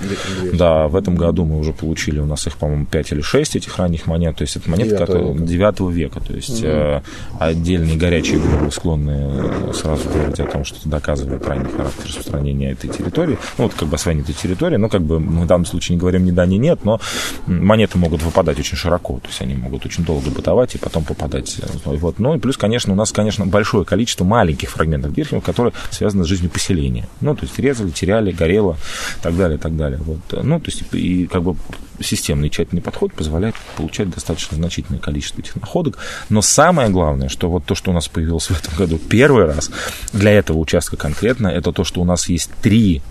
да, 0.53 0.89
в 0.89 0.97
этом 0.97 1.17
году 1.17 1.45
мы 1.45 1.59
уже 1.59 1.73
получили, 1.73 2.19
у 2.19 2.27
нас 2.27 2.47
их, 2.47 2.57
по-моему, 2.57 2.87
пять 2.87 3.13
или 3.13 3.21
шесть 3.21 3.57
этих 3.57 3.77
ранних 3.79 4.07
монет, 4.07 4.37
то 4.37 4.43
есть 4.43 4.57
это 4.57 4.69
монеты, 4.69 4.91
9 4.91 5.01
которые 5.01 5.33
века. 5.33 5.45
9 5.45 5.81
века, 5.95 6.21
то 6.21 6.33
есть 6.33 6.65
угу. 6.65 7.03
отдельные 7.39 7.97
горячие 7.97 8.41
головы 8.41 8.71
склонны 8.71 9.73
сразу 9.73 10.09
говорить 10.09 10.41
о 10.41 10.47
том, 10.47 10.65
что 10.65 10.79
это 10.79 10.89
доказывает 11.05 11.47
ранний 11.47 11.71
характер 11.71 12.05
распространения 12.07 12.71
этой 12.71 12.89
территории, 12.89 13.39
ну, 13.59 13.65
вот 13.65 13.75
как 13.75 13.89
бы 13.89 13.97
освоение 13.97 14.25
этой 14.25 14.35
территории, 14.35 14.77
но 14.77 14.89
как 14.89 15.03
бы 15.03 15.21
мы 15.21 15.45
в 15.45 15.47
данном 15.47 15.67
случае 15.67 15.97
не 15.97 16.01
говорим 16.01 16.25
ни 16.25 16.31
да, 16.31 16.47
ни 16.47 16.57
нет, 16.57 16.85
но 16.85 16.99
монеты 17.47 17.99
могут 17.99 18.23
выпадать 18.23 18.59
очень 18.59 18.77
широко, 18.77 19.19
то 19.21 19.29
есть 19.29 19.43
они 19.43 19.55
могут 19.55 19.85
очень 19.85 20.05
долго 20.05 20.31
бытовать 20.31 20.75
и 20.75 20.79
потом 20.79 21.05
попадать. 21.05 21.61
Вот. 21.85 22.19
Ну 22.19 22.35
и 22.35 22.39
плюс, 22.39 22.57
конечно, 22.57 22.93
у 22.95 22.97
нас, 22.97 23.13
конечно, 23.13 23.45
большое 23.45 23.85
количество 23.85 24.25
маленьких 24.25 24.71
фрагментов 24.71 25.13
дирхемов, 25.13 25.45
которые 25.45 25.75
связаны 25.91 26.25
с 26.25 26.27
жизнью 26.27 26.51
поселения. 26.51 27.07
Ну, 27.21 27.35
то 27.35 27.43
есть 27.43 27.59
резали, 27.59 27.91
теряли, 27.91 28.33
горело, 28.33 28.79
так 29.23 29.37
далее, 29.37 29.59
так 29.59 29.77
далее. 29.77 30.01
Вот. 30.03 30.43
Ну, 30.43 30.59
то 30.59 30.71
есть 30.71 30.85
и 30.93 31.27
как 31.27 31.43
бы 31.43 31.57
системный 32.01 32.51
тщательный 32.51 32.83
подход 32.83 33.13
позволяет 33.13 33.55
получать 33.77 34.11
достаточно 34.11 34.57
значительное 34.57 35.01
количество 35.01 35.41
этих 35.41 35.57
находок. 35.57 35.99
Но 36.29 36.43
самое 36.43 36.89
главное, 36.89 37.29
что 37.29 37.49
вот 37.49 37.65
то, 37.65 37.75
что 37.75 37.91
у 37.91 37.95
нас 37.95 38.09
появилось 38.09 38.51
в 38.51 38.59
этом 38.59 38.75
году 38.77 38.99
первый 38.99 39.47
раз, 39.47 39.71
для 40.13 40.33
этого 40.33 40.59
участка 40.59 40.97
конкретно, 40.97 41.49
это 41.49 41.73
то, 41.73 41.85
что 41.85 42.01
у 42.01 42.05
нас 42.05 42.29
есть 42.29 42.51
три 42.63 43.03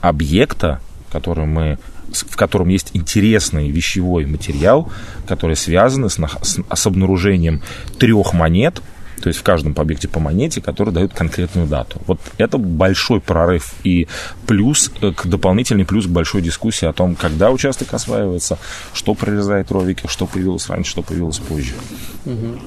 объекта, 0.00 0.80
которые 1.10 1.46
мы 1.46 1.78
в 2.10 2.36
котором 2.36 2.68
есть 2.68 2.90
интересный 2.94 3.70
вещевой 3.70 4.24
материал, 4.24 4.90
который 5.26 5.56
связан 5.56 6.08
с, 6.08 6.18
с, 6.18 6.58
с 6.74 6.86
обнаружением 6.86 7.62
трех 7.98 8.32
монет, 8.32 8.80
то 9.20 9.28
есть 9.28 9.40
в 9.40 9.42
каждом 9.42 9.74
объекте 9.76 10.08
по 10.08 10.20
монете, 10.20 10.60
который 10.60 10.92
дают 10.92 11.12
конкретную 11.12 11.66
дату. 11.66 12.00
Вот 12.06 12.20
это 12.38 12.58
большой 12.58 13.20
прорыв 13.20 13.74
и 13.84 14.08
плюс, 14.46 14.90
э, 15.00 15.12
к 15.12 15.26
дополнительный 15.26 15.84
плюс 15.84 16.06
к 16.06 16.10
большой 16.10 16.42
дискуссии 16.42 16.86
о 16.86 16.92
том, 16.92 17.14
когда 17.14 17.50
участок 17.50 17.92
осваивается, 17.94 18.58
что 18.92 19.14
прорезает 19.14 19.70
ровики, 19.70 20.06
что 20.08 20.26
появилось 20.26 20.68
раньше, 20.68 20.90
что 20.90 21.02
появилось 21.02 21.38
позже. 21.38 21.74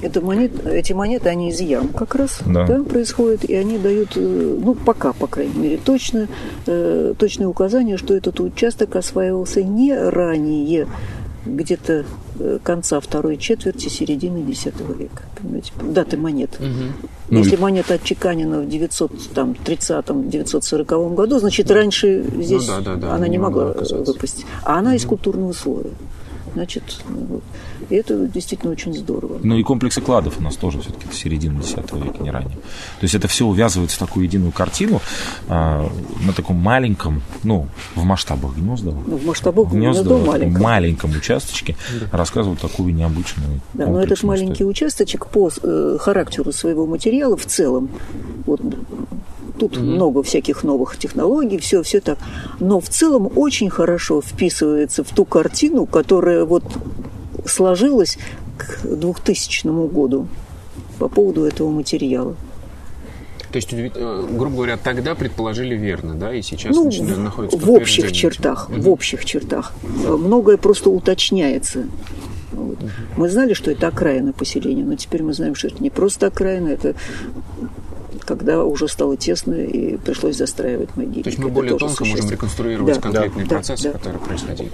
Это 0.00 0.20
монет, 0.20 0.66
эти 0.66 0.92
монеты, 0.92 1.28
они 1.28 1.50
из 1.50 1.60
ям 1.60 1.88
как 1.88 2.14
раз 2.14 2.40
да. 2.44 2.66
Да, 2.66 2.82
происходят, 2.82 3.44
и 3.44 3.54
они 3.54 3.78
дают, 3.78 4.16
э, 4.16 4.20
ну, 4.20 4.74
пока, 4.74 5.12
по 5.12 5.26
крайней 5.26 5.58
мере, 5.58 5.80
точно, 5.82 6.28
э, 6.66 7.14
точное 7.18 7.46
указание, 7.46 7.96
что 7.96 8.14
этот 8.14 8.40
участок 8.40 8.96
осваивался 8.96 9.62
не 9.62 9.94
ранее 9.94 10.86
где-то 11.44 12.04
э, 12.38 12.58
конца 12.62 13.00
второй 13.00 13.36
четверти, 13.36 13.88
середины 13.88 14.48
X 14.50 14.66
века. 14.66 15.24
Понимаете, 15.40 15.72
даты 15.80 16.16
монет. 16.16 16.56
Угу. 16.58 17.36
Если 17.38 17.56
ну, 17.56 17.62
монета 17.62 17.94
отчеканена 17.94 18.60
в 18.60 18.66
930-940 18.66 21.14
году, 21.14 21.38
значит, 21.38 21.70
раньше 21.70 22.24
здесь 22.38 22.68
ну, 22.68 22.74
да, 22.74 22.80
да, 22.80 22.96
да, 22.96 23.14
она 23.14 23.28
не, 23.28 23.38
могла 23.38 23.72
выпасть. 23.72 24.44
А 24.62 24.78
она 24.78 24.94
из 24.94 25.04
культурного 25.04 25.52
слоя. 25.52 25.90
Значит, 26.54 26.82
ну, 27.08 27.40
и 27.92 27.94
это 27.94 28.26
действительно 28.26 28.72
очень 28.72 28.94
здорово. 28.94 29.38
Ну 29.42 29.58
и 29.58 29.62
комплексы 29.62 30.00
кладов 30.00 30.38
у 30.38 30.42
нас 30.42 30.56
тоже 30.56 30.80
все-таки 30.80 31.14
середина 31.14 31.58
X 31.58 31.74
века, 31.92 32.22
не 32.22 32.30
ранее. 32.30 32.54
То 32.54 33.02
есть 33.02 33.14
это 33.14 33.28
все 33.28 33.44
увязывается 33.44 33.96
в 33.96 33.98
такую 33.98 34.24
единую 34.24 34.50
картину 34.50 35.02
а, 35.46 35.86
на 36.24 36.32
таком 36.32 36.56
маленьком, 36.56 37.22
ну, 37.44 37.68
в 37.94 38.02
масштабах 38.04 38.56
Гнездова. 38.56 39.02
Ну, 39.06 39.16
в 39.18 39.26
масштабах 39.26 39.70
Гнездова, 39.70 39.92
Гнездова 39.92 40.26
маленьком. 40.26 40.62
маленьком 40.62 41.10
участочке 41.10 41.76
да. 42.00 42.16
рассказывают 42.16 42.60
такую 42.60 42.94
необычную 42.94 43.60
Да, 43.74 43.86
но 43.88 44.02
этот 44.02 44.22
маленький 44.22 44.52
историю. 44.52 44.70
участочек 44.70 45.26
по 45.26 45.50
э, 45.62 45.98
характеру 46.00 46.50
своего 46.50 46.86
материала 46.86 47.36
в 47.36 47.44
целом, 47.44 47.90
вот 48.46 48.62
тут 49.58 49.76
mm-hmm. 49.76 49.82
много 49.82 50.22
всяких 50.22 50.64
новых 50.64 50.96
технологий, 50.96 51.58
все, 51.58 51.82
все 51.82 52.00
так. 52.00 52.18
Но 52.58 52.80
в 52.80 52.88
целом 52.88 53.30
очень 53.36 53.68
хорошо 53.68 54.22
вписывается 54.22 55.04
в 55.04 55.10
ту 55.10 55.26
картину, 55.26 55.84
которая 55.84 56.46
вот 56.46 56.64
сложилась 57.44 58.18
к 58.56 58.84
2000 58.84 59.88
году 59.88 60.28
по 60.98 61.08
поводу 61.08 61.44
этого 61.44 61.70
материала. 61.70 62.36
То 63.50 63.56
есть, 63.56 63.68
э, 63.72 64.26
грубо 64.30 64.56
говоря, 64.56 64.78
тогда 64.78 65.14
предположили 65.14 65.74
верно, 65.74 66.14
да, 66.14 66.34
и 66.34 66.40
сейчас 66.40 66.74
ну, 66.74 66.90
находится 67.18 67.58
в 67.58 67.70
общих 67.70 68.10
чертах, 68.12 68.70
угу. 68.70 68.80
в 68.80 68.88
общих 68.88 69.24
чертах. 69.26 69.72
Многое 69.82 70.56
просто 70.56 70.88
уточняется. 70.88 71.84
Вот. 72.52 72.78
Угу. 72.82 72.90
Мы 73.16 73.28
знали, 73.28 73.52
что 73.52 73.70
это 73.70 73.88
окраина 73.88 74.32
поселения, 74.32 74.84
но 74.84 74.94
теперь 74.96 75.22
мы 75.22 75.34
знаем, 75.34 75.54
что 75.54 75.68
это 75.68 75.82
не 75.82 75.90
просто 75.90 76.28
окраина, 76.28 76.68
это 76.68 76.94
когда 78.24 78.64
уже 78.64 78.88
стало 78.88 79.16
тесно 79.16 79.54
и 79.54 79.96
пришлось 79.96 80.36
застраивать 80.36 80.96
могилы. 80.96 81.22
То 81.24 81.30
есть 81.30 81.38
мы 81.38 81.48
более 81.48 81.76
тонко 81.76 82.04
можем 82.04 82.30
реконструировать 82.30 82.94
да, 82.96 83.00
конкретные 83.00 83.46
да, 83.46 83.56
процессы, 83.56 83.84
да, 83.84 83.92
которые 83.92 84.20
происходили. 84.20 84.70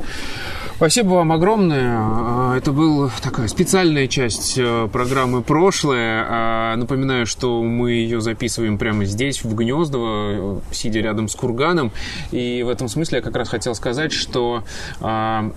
Спасибо 0.78 1.14
вам 1.14 1.32
огромное. 1.32 1.96
А, 1.98 2.56
это 2.56 2.70
была 2.70 3.10
такая 3.20 3.48
специальная 3.48 4.06
часть 4.06 4.54
э, 4.56 4.88
программы 4.92 5.42
«Прошлое». 5.42 6.24
А, 6.28 6.76
напоминаю, 6.76 7.26
что 7.26 7.64
мы 7.64 7.90
ее 7.90 8.20
записываем 8.20 8.78
прямо 8.78 9.04
здесь, 9.04 9.42
в 9.42 9.52
Гнездово, 9.56 10.62
сидя 10.70 11.00
рядом 11.00 11.26
с 11.28 11.34
курганом. 11.34 11.90
И 12.30 12.62
в 12.64 12.68
этом 12.68 12.86
смысле 12.88 13.18
я 13.18 13.22
как 13.22 13.34
раз 13.34 13.48
хотел 13.48 13.74
сказать, 13.74 14.12
что 14.12 14.62
а, 15.00 15.50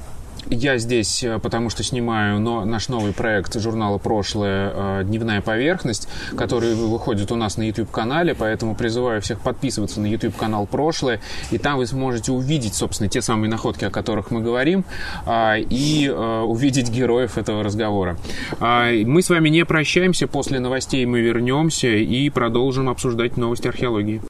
я 0.52 0.78
здесь, 0.78 1.24
э, 1.24 1.40
потому 1.40 1.70
что 1.70 1.84
снимаю 1.84 2.40
но, 2.40 2.66
наш 2.66 2.90
новый 2.90 3.14
проект 3.14 3.60
журнала 3.60 3.98
«Прошлое. 3.98 4.72
Э, 4.74 5.02
Дневная 5.04 5.42
поверхность», 5.42 6.08
который 6.38 6.76
выходит 6.76 7.32
у 7.32 7.36
нас 7.36 7.58
на 7.58 7.64
YouTube-канале, 7.64 8.36
поэтому 8.36 8.76
призываю 8.76 9.22
всех 9.22 9.40
подписываться 9.40 10.02
на 10.02 10.06
YouTube-канал 10.06 10.68
«Прошлое», 10.68 11.22
и 11.52 11.58
там 11.58 11.78
вы 11.78 11.88
сможете 11.88 12.32
увидеть, 12.32 12.76
собственно, 12.76 13.10
те 13.10 13.22
самые 13.22 13.50
находки, 13.50 13.86
о 13.86 13.90
которых 13.90 14.32
мы 14.32 14.42
говорим, 14.42 14.84
а, 15.26 15.56
и 15.58 16.08
э, 16.08 16.42
увидеть 16.42 16.90
героев 16.90 17.38
этого 17.38 17.64
разговора. 17.64 18.18
А, 18.60 18.92
мы 18.92 19.22
с 19.22 19.30
вами 19.30 19.50
не 19.50 19.66
прощаемся, 19.66 20.28
после 20.28 20.60
новостей 20.60 21.06
мы 21.06 21.22
вернемся 21.22 21.88
и 21.88 22.30
продолжим 22.30 22.90
обсуждать 22.90 23.38
новости 23.38 23.68
археологии. 23.68 24.22